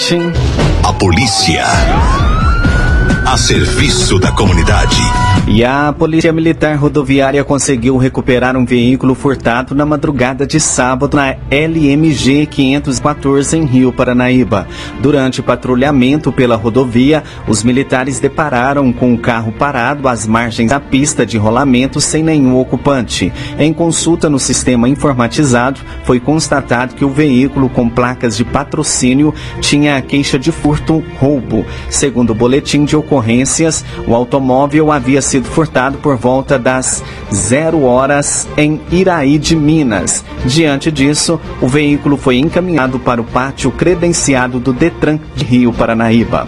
A 0.85 0.93
polícia. 0.93 1.65
A 3.31 3.37
serviço 3.37 4.19
da 4.19 4.33
comunidade. 4.33 4.97
E 5.47 5.65
a 5.65 5.95
Polícia 5.97 6.33
Militar 6.33 6.77
Rodoviária 6.77 7.45
conseguiu 7.45 7.97
recuperar 7.97 8.57
um 8.57 8.65
veículo 8.65 9.15
furtado 9.15 9.75
na 9.75 9.85
madrugada 9.85 10.47
de 10.47 10.59
sábado 10.59 11.17
na 11.17 11.37
LMG 11.51 12.47
514 12.47 13.57
em 13.57 13.65
Rio 13.65 13.93
Paranaíba. 13.93 14.67
Durante 15.01 15.43
patrulhamento 15.43 16.33
pela 16.33 16.57
rodovia, 16.57 17.23
os 17.47 17.63
militares 17.63 18.19
depararam 18.19 18.93
com 18.93 19.13
o 19.13 19.19
carro 19.19 19.53
parado 19.53 20.09
às 20.09 20.27
margens 20.27 20.71
da 20.71 20.81
pista 20.81 21.27
de 21.27 21.37
rolamento 21.37 22.01
sem 22.01 22.23
nenhum 22.23 22.59
ocupante. 22.59 23.33
Em 23.59 23.73
consulta 23.73 24.29
no 24.29 24.39
sistema 24.39 24.89
informatizado, 24.89 25.81
foi 26.05 26.21
constatado 26.21 26.95
que 26.95 27.05
o 27.05 27.11
veículo 27.11 27.69
com 27.69 27.89
placas 27.89 28.37
de 28.37 28.45
patrocínio 28.45 29.35
tinha 29.61 30.01
queixa 30.01 30.39
de 30.39 30.51
furto 30.51 31.03
roubo. 31.19 31.65
Segundo 31.91 32.31
o 32.31 32.35
boletim 32.35 32.85
de 32.85 32.97
ocorrências, 33.19 33.85
o 34.07 34.15
automóvel 34.15 34.91
havia 34.93 35.21
sido 35.21 35.49
furtado 35.49 35.99
por 35.99 36.17
volta 36.17 36.59
das 36.59 37.03
zero 37.33 37.85
horas 37.85 38.49
em 38.57 38.81
Iraí 38.91 39.39
de 39.39 39.55
Minas. 39.55 40.25
Diante 40.45 40.91
disso, 40.91 41.41
o 41.61 41.69
veículo 41.69 42.17
foi 42.17 42.39
encaminhado 42.39 42.99
para 42.99 43.21
o 43.21 43.25
pátio 43.25 43.71
credenciado 43.71 44.61
do 44.61 44.73
Detran 44.73 45.19
de 45.35 45.45
Rio 45.45 45.73
Paranaíba. 45.73 46.47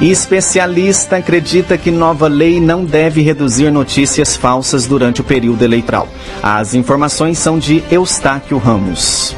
E 0.00 0.10
especialista 0.10 1.16
acredita 1.16 1.78
que 1.78 1.90
nova 1.90 2.26
lei 2.26 2.60
não 2.60 2.84
deve 2.84 3.22
reduzir 3.22 3.70
notícias 3.70 4.34
falsas 4.34 4.84
durante 4.84 5.20
o 5.20 5.24
período 5.24 5.62
eleitoral. 5.62 6.08
As 6.42 6.74
informações 6.74 7.38
são 7.38 7.56
de 7.56 7.84
Eustáquio 7.88 8.58
Ramos. 8.58 9.36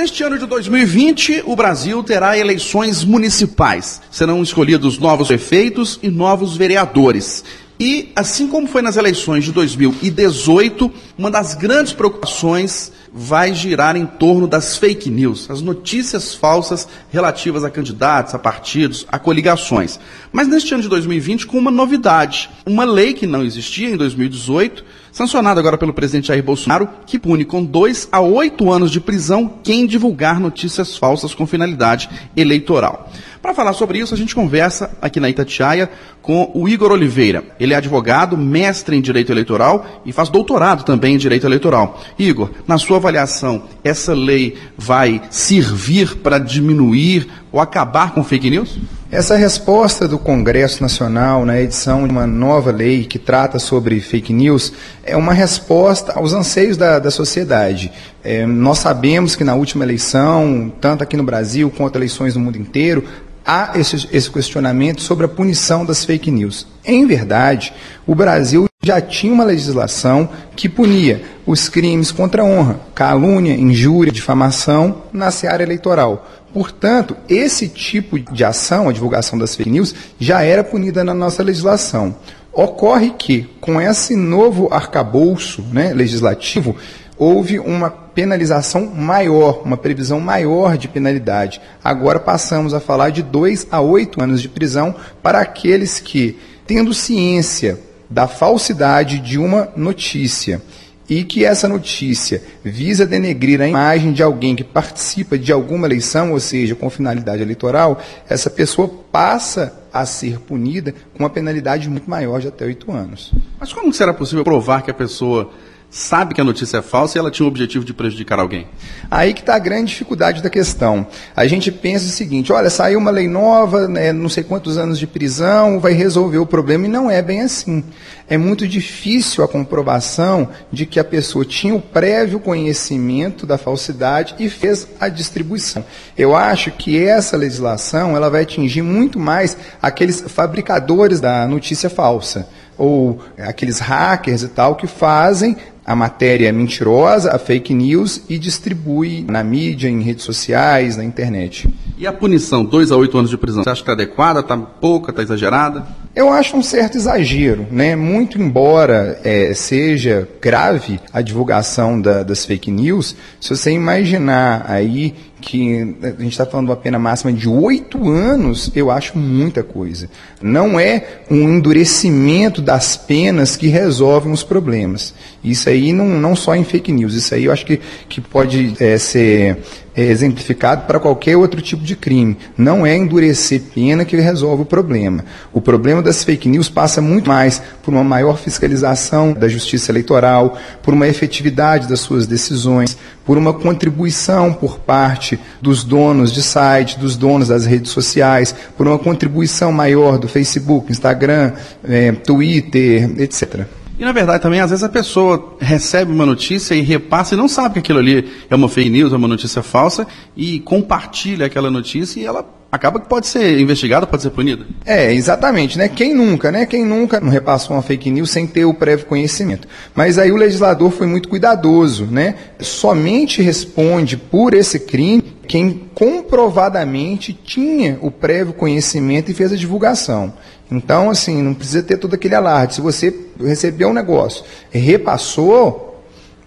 Neste 0.00 0.22
ano 0.22 0.38
de 0.38 0.46
2020, 0.46 1.42
o 1.44 1.54
Brasil 1.54 2.02
terá 2.02 2.38
eleições 2.38 3.04
municipais. 3.04 4.00
Serão 4.10 4.42
escolhidos 4.42 4.96
novos 4.96 5.28
prefeitos 5.28 6.00
e 6.02 6.08
novos 6.08 6.56
vereadores. 6.56 7.44
E, 7.78 8.10
assim 8.16 8.48
como 8.48 8.66
foi 8.66 8.80
nas 8.80 8.96
eleições 8.96 9.44
de 9.44 9.52
2018, 9.52 10.90
uma 11.18 11.30
das 11.30 11.54
grandes 11.54 11.92
preocupações 11.92 12.90
vai 13.12 13.52
girar 13.52 13.94
em 13.94 14.06
torno 14.06 14.46
das 14.46 14.78
fake 14.78 15.10
news, 15.10 15.50
as 15.50 15.60
notícias 15.60 16.34
falsas 16.34 16.88
relativas 17.10 17.62
a 17.62 17.68
candidatos, 17.68 18.34
a 18.34 18.38
partidos, 18.38 19.06
a 19.06 19.18
coligações. 19.18 20.00
Mas 20.32 20.48
neste 20.48 20.72
ano 20.72 20.82
de 20.82 20.88
2020, 20.88 21.46
com 21.46 21.58
uma 21.58 21.70
novidade, 21.70 22.48
uma 22.64 22.84
lei 22.84 23.12
que 23.12 23.26
não 23.26 23.44
existia 23.44 23.90
em 23.90 23.98
2018, 23.98 24.82
sancionada 25.12 25.60
agora 25.60 25.78
pelo 25.78 25.92
presidente 25.92 26.28
Jair 26.28 26.42
Bolsonaro, 26.42 26.88
que 27.06 27.18
pune 27.18 27.44
com 27.44 27.64
dois 27.64 28.08
a 28.10 28.20
oito 28.20 28.70
anos 28.70 28.90
de 28.90 29.00
prisão 29.00 29.54
quem 29.62 29.86
divulgar 29.86 30.40
notícias 30.40 30.96
falsas 30.96 31.34
com 31.34 31.46
finalidade 31.46 32.08
eleitoral. 32.36 33.10
Para 33.42 33.54
falar 33.54 33.72
sobre 33.72 33.98
isso, 33.98 34.12
a 34.12 34.16
gente 34.16 34.34
conversa 34.34 34.90
aqui 35.00 35.18
na 35.18 35.30
Itatiaia 35.30 35.88
com 36.20 36.50
o 36.54 36.68
Igor 36.68 36.92
Oliveira. 36.92 37.42
Ele 37.58 37.72
é 37.72 37.76
advogado, 37.76 38.36
mestre 38.36 38.94
em 38.94 39.00
Direito 39.00 39.32
Eleitoral 39.32 40.02
e 40.04 40.12
faz 40.12 40.28
doutorado 40.28 40.84
também 40.84 41.14
em 41.14 41.18
Direito 41.18 41.46
Eleitoral. 41.46 41.98
Igor, 42.18 42.50
na 42.66 42.76
sua 42.76 42.98
avaliação, 42.98 43.62
essa 43.82 44.12
lei 44.12 44.58
vai 44.76 45.22
servir 45.30 46.16
para 46.16 46.38
diminuir 46.38 47.28
ou 47.50 47.60
acabar 47.60 48.12
com 48.12 48.22
fake 48.22 48.50
news? 48.50 48.78
Essa 49.10 49.36
resposta 49.36 50.06
do 50.06 50.18
Congresso 50.18 50.82
Nacional 50.82 51.44
na 51.44 51.60
edição 51.60 52.06
de 52.06 52.12
uma 52.12 52.26
nova 52.26 52.70
lei 52.70 53.04
que 53.04 53.18
trata 53.18 53.58
sobre 53.58 53.98
fake 54.00 54.32
news 54.32 54.72
é 55.02 55.16
uma 55.16 55.32
resposta 55.32 56.12
aos 56.12 56.32
anseios 56.32 56.76
da, 56.76 57.00
da 57.00 57.10
sociedade. 57.10 57.90
É, 58.22 58.46
nós 58.46 58.78
sabemos 58.78 59.34
que 59.34 59.42
na 59.42 59.54
última 59.54 59.84
eleição, 59.84 60.72
tanto 60.80 61.02
aqui 61.02 61.16
no 61.16 61.24
Brasil 61.24 61.72
quanto 61.76 61.96
eleições 61.96 62.36
no 62.36 62.40
mundo 62.40 62.56
inteiro, 62.56 63.02
há 63.44 63.72
esse, 63.74 64.08
esse 64.12 64.30
questionamento 64.30 65.00
sobre 65.02 65.24
a 65.26 65.28
punição 65.28 65.84
das 65.84 66.04
fake 66.04 66.30
news. 66.30 66.66
Em 66.84 67.06
verdade, 67.06 67.72
o 68.06 68.14
Brasil 68.14 68.66
já 68.82 69.00
tinha 69.00 69.32
uma 69.32 69.44
legislação 69.44 70.28
que 70.56 70.68
punia 70.68 71.22
os 71.46 71.68
crimes 71.68 72.10
contra 72.10 72.42
a 72.42 72.44
honra, 72.44 72.80
calúnia, 72.94 73.54
injúria, 73.54 74.12
difamação 74.12 75.02
na 75.12 75.30
seara 75.30 75.62
eleitoral. 75.62 76.26
Portanto, 76.52 77.16
esse 77.28 77.68
tipo 77.68 78.18
de 78.18 78.44
ação, 78.44 78.88
a 78.88 78.92
divulgação 78.92 79.38
das 79.38 79.54
fake 79.54 79.70
news, 79.70 79.94
já 80.18 80.42
era 80.42 80.64
punida 80.64 81.04
na 81.04 81.14
nossa 81.14 81.42
legislação. 81.42 82.16
Ocorre 82.52 83.10
que, 83.10 83.48
com 83.60 83.80
esse 83.80 84.16
novo 84.16 84.68
arcabouço 84.72 85.62
né, 85.72 85.92
legislativo, 85.94 86.74
houve 87.20 87.58
uma 87.58 87.90
penalização 87.90 88.86
maior, 88.86 89.60
uma 89.62 89.76
previsão 89.76 90.18
maior 90.18 90.78
de 90.78 90.88
penalidade. 90.88 91.60
Agora 91.84 92.18
passamos 92.18 92.72
a 92.72 92.80
falar 92.80 93.10
de 93.10 93.22
dois 93.22 93.66
a 93.70 93.78
oito 93.78 94.22
anos 94.22 94.40
de 94.40 94.48
prisão 94.48 94.94
para 95.22 95.38
aqueles 95.38 96.00
que, 96.00 96.38
tendo 96.66 96.94
ciência 96.94 97.78
da 98.08 98.26
falsidade 98.26 99.18
de 99.18 99.38
uma 99.38 99.68
notícia 99.76 100.62
e 101.10 101.22
que 101.22 101.44
essa 101.44 101.68
notícia 101.68 102.42
visa 102.64 103.04
denegrir 103.04 103.60
a 103.60 103.68
imagem 103.68 104.12
de 104.12 104.22
alguém 104.22 104.56
que 104.56 104.64
participa 104.64 105.36
de 105.36 105.52
alguma 105.52 105.86
eleição, 105.86 106.32
ou 106.32 106.40
seja, 106.40 106.74
com 106.74 106.88
finalidade 106.88 107.42
eleitoral, 107.42 108.00
essa 108.30 108.48
pessoa 108.48 108.88
passa 109.12 109.78
a 109.92 110.06
ser 110.06 110.38
punida 110.38 110.94
com 111.12 111.24
uma 111.24 111.28
penalidade 111.28 111.90
muito 111.90 112.08
maior 112.08 112.40
de 112.40 112.48
até 112.48 112.64
oito 112.64 112.90
anos. 112.90 113.30
Mas 113.58 113.72
como 113.74 113.92
será 113.92 114.14
possível 114.14 114.42
provar 114.42 114.82
que 114.82 114.90
a 114.90 114.94
pessoa 114.94 115.50
sabe 115.90 116.34
que 116.34 116.40
a 116.40 116.44
notícia 116.44 116.78
é 116.78 116.82
falsa 116.82 117.16
e 117.16 117.18
ela 117.18 117.30
tinha 117.30 117.44
o 117.44 117.48
objetivo 117.48 117.84
de 117.84 117.92
prejudicar 117.92 118.38
alguém? 118.38 118.66
Aí 119.10 119.34
que 119.34 119.40
está 119.40 119.56
a 119.56 119.58
grande 119.58 119.90
dificuldade 119.90 120.42
da 120.42 120.48
questão. 120.48 121.06
A 121.34 121.46
gente 121.46 121.72
pensa 121.72 122.06
o 122.06 122.10
seguinte: 122.10 122.52
olha, 122.52 122.70
saiu 122.70 122.98
uma 122.98 123.10
lei 123.10 123.28
nova, 123.28 123.88
né, 123.88 124.12
não 124.12 124.28
sei 124.28 124.44
quantos 124.44 124.78
anos 124.78 124.98
de 124.98 125.06
prisão, 125.06 125.80
vai 125.80 125.92
resolver 125.92 126.38
o 126.38 126.46
problema, 126.46 126.86
e 126.86 126.88
não 126.88 127.10
é 127.10 127.20
bem 127.20 127.40
assim. 127.40 127.84
É 128.28 128.38
muito 128.38 128.68
difícil 128.68 129.42
a 129.42 129.48
comprovação 129.48 130.48
de 130.70 130.86
que 130.86 131.00
a 131.00 131.04
pessoa 131.04 131.44
tinha 131.44 131.74
o 131.74 131.80
prévio 131.80 132.38
conhecimento 132.38 133.44
da 133.44 133.58
falsidade 133.58 134.36
e 134.38 134.48
fez 134.48 134.86
a 135.00 135.08
distribuição. 135.08 135.84
Eu 136.16 136.36
acho 136.36 136.70
que 136.70 136.96
essa 136.96 137.36
legislação 137.36 138.14
ela 138.14 138.30
vai 138.30 138.42
atingir 138.42 138.82
muito 138.82 139.18
mais 139.18 139.56
aqueles 139.82 140.20
fabricadores 140.20 141.20
da 141.20 141.46
notícia 141.48 141.90
falsa 141.90 142.48
ou 142.78 143.20
aqueles 143.36 143.78
hackers 143.78 144.42
e 144.42 144.48
tal 144.48 144.74
que 144.74 144.86
fazem 144.86 145.56
a 145.90 145.96
matéria 145.96 146.52
mentirosa, 146.52 147.34
a 147.34 147.38
fake 147.38 147.74
news 147.74 148.22
e 148.28 148.38
distribui 148.38 149.26
na 149.28 149.42
mídia, 149.42 149.88
em 149.88 150.00
redes 150.02 150.22
sociais, 150.22 150.96
na 150.96 151.02
internet. 151.02 151.68
E 151.98 152.06
a 152.06 152.12
punição, 152.12 152.64
dois 152.64 152.92
a 152.92 152.96
oito 152.96 153.18
anos 153.18 153.28
de 153.28 153.36
prisão, 153.36 153.64
você 153.64 153.70
acha 153.70 153.82
que 153.82 153.90
está 153.90 153.92
adequada, 153.92 154.38
está 154.38 154.56
pouca, 154.56 155.10
está 155.10 155.20
exagerada? 155.20 155.84
Eu 156.14 156.30
acho 156.30 156.56
um 156.56 156.62
certo 156.62 156.96
exagero, 156.96 157.66
né? 157.72 157.96
Muito 157.96 158.40
embora 158.40 159.20
é, 159.24 159.52
seja 159.52 160.28
grave 160.40 161.00
a 161.12 161.20
divulgação 161.22 162.00
da, 162.00 162.22
das 162.22 162.44
fake 162.44 162.70
news, 162.70 163.16
se 163.40 163.50
você 163.50 163.72
imaginar 163.72 164.64
aí 164.68 165.14
que 165.40 165.96
a 166.02 166.22
gente 166.22 166.32
está 166.32 166.44
falando 166.44 166.66
de 166.66 166.72
uma 166.72 166.76
pena 166.76 166.98
máxima 166.98 167.32
de 167.32 167.48
oito 167.48 168.10
anos, 168.10 168.70
eu 168.74 168.90
acho 168.90 169.16
muita 169.16 169.62
coisa. 169.62 170.08
Não 170.40 170.78
é 170.78 171.22
um 171.30 171.56
endurecimento 171.56 172.60
das 172.60 172.96
penas 172.96 173.56
que 173.56 173.66
resolvem 173.68 174.32
os 174.32 174.42
problemas. 174.42 175.14
Isso 175.42 175.68
aí 175.68 175.79
não, 175.92 176.06
não 176.06 176.36
só 176.36 176.54
em 176.54 176.64
fake 176.64 176.92
news, 176.92 177.14
isso 177.14 177.34
aí 177.34 177.46
eu 177.46 177.52
acho 177.52 177.64
que, 177.64 177.80
que 178.08 178.20
pode 178.20 178.74
é, 178.78 178.98
ser 178.98 179.58
é, 179.94 180.04
exemplificado 180.04 180.86
para 180.86 181.00
qualquer 181.00 181.36
outro 181.36 181.60
tipo 181.60 181.82
de 181.82 181.96
crime. 181.96 182.36
Não 182.56 182.86
é 182.86 182.96
endurecer 182.96 183.60
pena 183.74 184.04
que 184.04 184.16
resolve 184.16 184.62
o 184.62 184.66
problema. 184.66 185.24
O 185.52 185.60
problema 185.60 186.00
das 186.00 186.22
fake 186.22 186.48
news 186.48 186.68
passa 186.68 187.00
muito 187.00 187.28
mais 187.28 187.60
por 187.82 187.92
uma 187.92 188.04
maior 188.04 188.38
fiscalização 188.38 189.32
da 189.32 189.48
justiça 189.48 189.90
eleitoral, 189.90 190.56
por 190.82 190.94
uma 190.94 191.08
efetividade 191.08 191.88
das 191.88 192.00
suas 192.00 192.26
decisões, 192.26 192.96
por 193.24 193.36
uma 193.36 193.52
contribuição 193.52 194.52
por 194.52 194.78
parte 194.78 195.38
dos 195.60 195.84
donos 195.84 196.32
de 196.32 196.42
site, 196.42 196.98
dos 196.98 197.16
donos 197.16 197.48
das 197.48 197.66
redes 197.66 197.90
sociais, 197.90 198.54
por 198.76 198.86
uma 198.86 198.98
contribuição 198.98 199.72
maior 199.72 200.18
do 200.18 200.28
Facebook, 200.28 200.90
Instagram, 200.90 201.52
é, 201.84 202.12
Twitter, 202.12 203.10
etc. 203.20 203.66
E 204.00 204.04
na 204.04 204.12
verdade 204.12 204.42
também, 204.42 204.60
às 204.60 204.70
vezes 204.70 204.82
a 204.82 204.88
pessoa 204.88 205.58
recebe 205.60 206.10
uma 206.10 206.24
notícia 206.24 206.74
e 206.74 206.80
repassa 206.80 207.34
e 207.34 207.36
não 207.36 207.46
sabe 207.46 207.74
que 207.74 207.78
aquilo 207.80 207.98
ali 207.98 208.26
é 208.48 208.54
uma 208.56 208.66
fake 208.66 208.88
news, 208.88 209.12
é 209.12 209.16
uma 209.16 209.28
notícia 209.28 209.62
falsa, 209.62 210.06
e 210.34 210.58
compartilha 210.60 211.44
aquela 211.44 211.70
notícia 211.70 212.18
e 212.18 212.24
ela 212.24 212.42
acaba 212.70 213.00
que 213.00 213.08
pode 213.08 213.26
ser 213.26 213.58
investigada, 213.58 214.06
pode 214.06 214.22
ser 214.22 214.30
punida. 214.30 214.64
É, 214.84 215.12
exatamente, 215.12 215.76
né? 215.76 215.88
Quem 215.88 216.14
nunca, 216.14 216.52
né? 216.52 216.66
Quem 216.66 216.84
nunca 216.84 217.20
não 217.20 217.28
repassou 217.28 217.76
uma 217.76 217.82
fake 217.82 218.10
news 218.10 218.30
sem 218.30 218.46
ter 218.46 218.64
o 218.64 218.74
prévio 218.74 219.06
conhecimento. 219.06 219.66
Mas 219.94 220.18
aí 220.18 220.30
o 220.30 220.36
legislador 220.36 220.90
foi 220.90 221.06
muito 221.06 221.28
cuidadoso, 221.28 222.06
né? 222.06 222.34
Somente 222.60 223.42
responde 223.42 224.16
por 224.16 224.54
esse 224.54 224.78
crime 224.78 225.22
quem 225.48 225.90
comprovadamente 225.94 227.32
tinha 227.32 227.98
o 228.00 228.10
prévio 228.10 228.52
conhecimento 228.52 229.32
e 229.32 229.34
fez 229.34 229.52
a 229.52 229.56
divulgação. 229.56 230.32
Então, 230.70 231.10
assim, 231.10 231.42
não 231.42 231.52
precisa 231.54 231.82
ter 231.82 231.96
todo 231.96 232.14
aquele 232.14 232.36
alarde. 232.36 232.76
Se 232.76 232.80
você 232.80 233.12
recebeu 233.40 233.88
um 233.88 233.92
negócio, 233.92 234.44
repassou, 234.70 235.89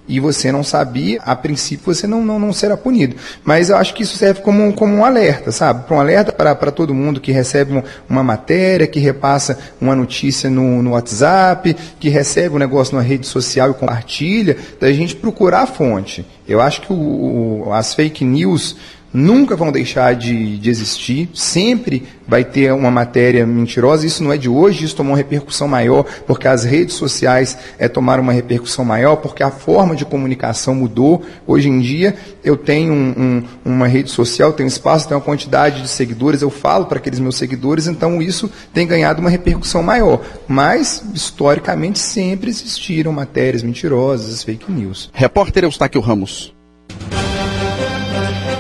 e 0.07 0.19
você 0.19 0.51
não 0.51 0.63
sabia, 0.63 1.22
a 1.24 1.36
princípio 1.36 1.93
você 1.93 2.05
não, 2.05 2.24
não, 2.24 2.38
não 2.38 2.51
será 2.51 2.75
punido. 2.75 3.15
Mas 3.43 3.69
eu 3.69 3.77
acho 3.77 3.93
que 3.93 4.03
isso 4.03 4.17
serve 4.17 4.41
como, 4.41 4.74
como 4.74 4.93
um 4.93 5.05
alerta, 5.05 5.51
sabe? 5.51 5.91
Um 5.91 6.00
alerta 6.00 6.31
para 6.31 6.72
todo 6.72 6.93
mundo 6.93 7.22
que 7.22 7.31
recebe 7.31 7.74
um, 7.74 7.83
uma 8.10 8.24
matéria, 8.24 8.88
que 8.88 9.00
repassa 9.00 9.57
uma 9.79 9.95
notícia 9.95 10.50
no, 10.50 10.83
no 10.83 10.91
WhatsApp, 10.91 11.75
que 12.00 12.10
recebe 12.10 12.55
um 12.55 12.60
negócio 12.60 12.93
numa 12.95 13.03
rede 13.03 13.25
social 13.25 13.72
e 13.72 13.74
compartilha, 13.74 14.57
da 14.79 14.91
gente 14.91 15.15
procurar 15.15 15.62
a 15.62 15.67
fonte. 15.67 16.25
Eu 16.48 16.60
acho 16.60 16.81
que 16.81 16.91
o, 16.91 17.72
as 17.72 17.93
fake 17.93 18.25
news 18.25 18.75
nunca 19.13 19.55
vão 19.55 19.72
deixar 19.72 20.15
de, 20.15 20.58
de, 20.58 20.70
existir, 20.70 21.29
sempre 21.34 22.03
vai 22.27 22.43
ter 22.43 22.74
uma 22.74 22.89
matéria 22.89 23.46
mentirosa, 23.46 24.08
isso 24.08 24.24
não 24.24 24.34
é 24.34 24.38
de 24.38 24.50
hoje, 24.50 24.86
isso 24.86 24.96
tomou 24.96 25.12
uma 25.12 25.17
repercussão 25.17 25.67
maior, 25.67 26.05
porque 26.25 26.48
as 26.48 26.63
redes 26.63 26.96
sociais 26.96 27.58
é, 27.77 27.88
tomaram 27.88 28.24
uma 28.24 28.34
repercussão 28.34 28.84
maior, 28.84 29.17
porque 29.17 29.43
a 29.43 29.51
forma 29.51 29.96
de 29.96 30.05
comunicação 30.05 30.74
mudou. 30.74 31.22
Hoje 31.46 31.70
em 31.70 31.79
dia, 31.79 32.15
eu 32.43 32.58
tenho 32.58 32.93
um, 32.93 33.13
um, 33.17 33.43
uma 33.74 33.88
rede 33.88 34.10
social, 34.10 34.53
tenho 34.53 34.67
espaço, 34.67 35.08
tenho 35.08 35.20
uma 35.20 35.25
quantidade 35.25 35.82
de 35.82 35.88
seguidores, 35.88 36.41
eu 36.41 36.50
falo 36.50 36.86
para 36.86 36.98
aqueles 36.98 37.20
meus 37.20 37.36
seguidores, 37.36 37.88
então 37.88 38.22
isso 38.22 38.50
tem 38.74 38.88
ganhado 38.88 39.22
uma 39.22 39.29
repercussão 39.29 39.84
maior. 39.84 40.22
Mas, 40.48 41.03
historicamente, 41.13 42.00
sempre 42.00 42.50
existiram 42.50 43.12
matérias 43.12 43.62
mentirosas, 43.62 44.43
fake 44.43 44.72
news. 44.72 45.10
Repórter 45.13 45.63
Eustáquio 45.63 46.01
Ramos. 46.01 46.52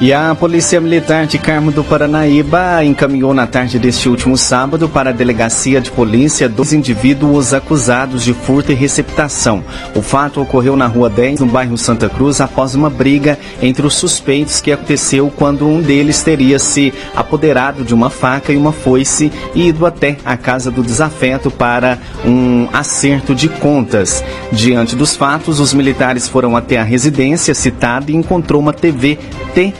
E 0.01 0.11
a 0.11 0.35
Polícia 0.35 0.81
Militar 0.81 1.25
de 1.25 1.37
Carmo 1.37 1.71
do 1.71 1.83
Paranaíba 1.83 2.83
encaminhou 2.83 3.33
na 3.33 3.47
tarde 3.47 3.79
deste 3.79 4.09
último 4.09 4.37
sábado 4.37 4.89
para 4.89 5.11
a 5.11 5.13
Delegacia 5.13 5.79
de 5.79 5.91
Polícia 5.91 6.49
dois 6.49 6.73
indivíduos 6.73 7.53
acusados 7.53 8.23
de 8.23 8.33
furto 8.33 8.71
e 8.71 8.75
receptação. 8.75 9.63
O 9.95 10.01
fato 10.01 10.41
ocorreu 10.41 10.75
na 10.75 10.87
Rua 10.87 11.09
10, 11.09 11.39
no 11.39 11.45
bairro 11.45 11.77
Santa 11.77 12.09
Cruz, 12.09 12.41
após 12.41 12.75
uma 12.75 12.89
briga 12.89 13.39
entre 13.61 13.85
os 13.85 13.95
suspeitos 13.95 14.59
que 14.59 14.71
aconteceu 14.71 15.31
quando 15.33 15.65
um 15.65 15.81
deles 15.81 16.21
teria 16.21 16.59
se 16.59 16.93
apoderado 17.15 17.85
de 17.85 17.93
uma 17.93 18.09
faca 18.09 18.51
e 18.51 18.57
uma 18.57 18.73
foice 18.73 19.31
e 19.55 19.69
ido 19.69 19.85
até 19.85 20.17
a 20.25 20.35
casa 20.35 20.69
do 20.69 20.83
desafeto 20.83 21.49
para 21.49 21.97
um 22.25 22.67
acerto 22.73 23.33
de 23.33 23.47
contas. 23.47 24.23
Diante 24.51 24.95
dos 24.95 25.15
fatos, 25.15 25.59
os 25.61 25.73
militares 25.73 26.27
foram 26.27 26.57
até 26.57 26.77
a 26.77 26.83
residência 26.83 27.53
citada 27.53 28.11
e 28.11 28.15
encontrou 28.15 28.61
uma 28.61 28.73
TV 28.73 29.17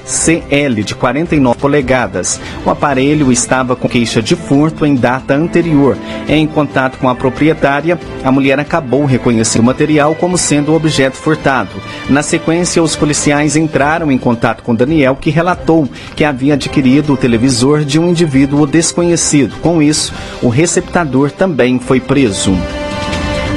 TCL 0.06 0.84
de 0.84 0.96
49 0.96 1.60
polegadas. 1.60 2.40
O 2.66 2.70
aparelho 2.70 3.32
estava 3.32 3.76
com 3.76 3.88
queixa 3.88 4.22
de 4.22 4.36
furto 4.36 4.86
em 4.86 4.96
data 4.96 5.34
anterior. 5.34 5.98
Em 6.28 6.46
contato 6.46 6.98
com 6.98 7.10
a 7.10 7.16
proprietária, 7.16 8.00
a 8.24 8.32
mulher 8.32 8.60
acabou 8.60 9.06
reconhecendo 9.06 9.62
o 9.62 9.66
material 9.66 10.16
como 10.16 10.38
sendo 10.38 10.72
o 10.72 10.76
objeto 10.76 11.18
furtado. 11.18 11.72
Na 12.10 12.22
sequência, 12.22 12.84
os 12.84 12.96
policiais 12.96 13.56
entraram 13.56 14.12
em 14.12 14.18
contato 14.18 14.64
com 14.64 14.76
Daniel, 14.76 15.16
que 15.16 15.30
relatou 15.30 15.88
que 16.16 16.24
havia 16.24 16.56
adquirido 16.56 17.14
o 17.14 17.18
televisor 17.18 17.84
de 17.84 18.00
um 18.00 18.10
indivíduo 18.10 18.68
desconhecido. 18.68 19.56
Com 19.62 19.82
isso, 19.82 20.14
o 20.42 20.50
receptador 20.50 21.32
também 21.32 21.80
foi 21.80 22.00
preso. 22.00 22.54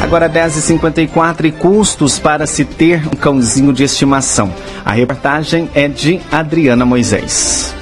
Agora 0.02 0.28
10h54 0.28 1.46
e 1.46 1.52
custos 1.52 2.18
para 2.18 2.46
se 2.46 2.64
ter 2.64 3.06
um 3.08 3.16
cãozinho 3.16 3.72
de 3.72 3.82
estimação. 3.82 4.54
A 4.84 4.92
reportagem 4.92 5.68
é 5.74 5.88
de 5.88 6.20
Adriana 6.30 6.84
Moisés. 6.86 7.74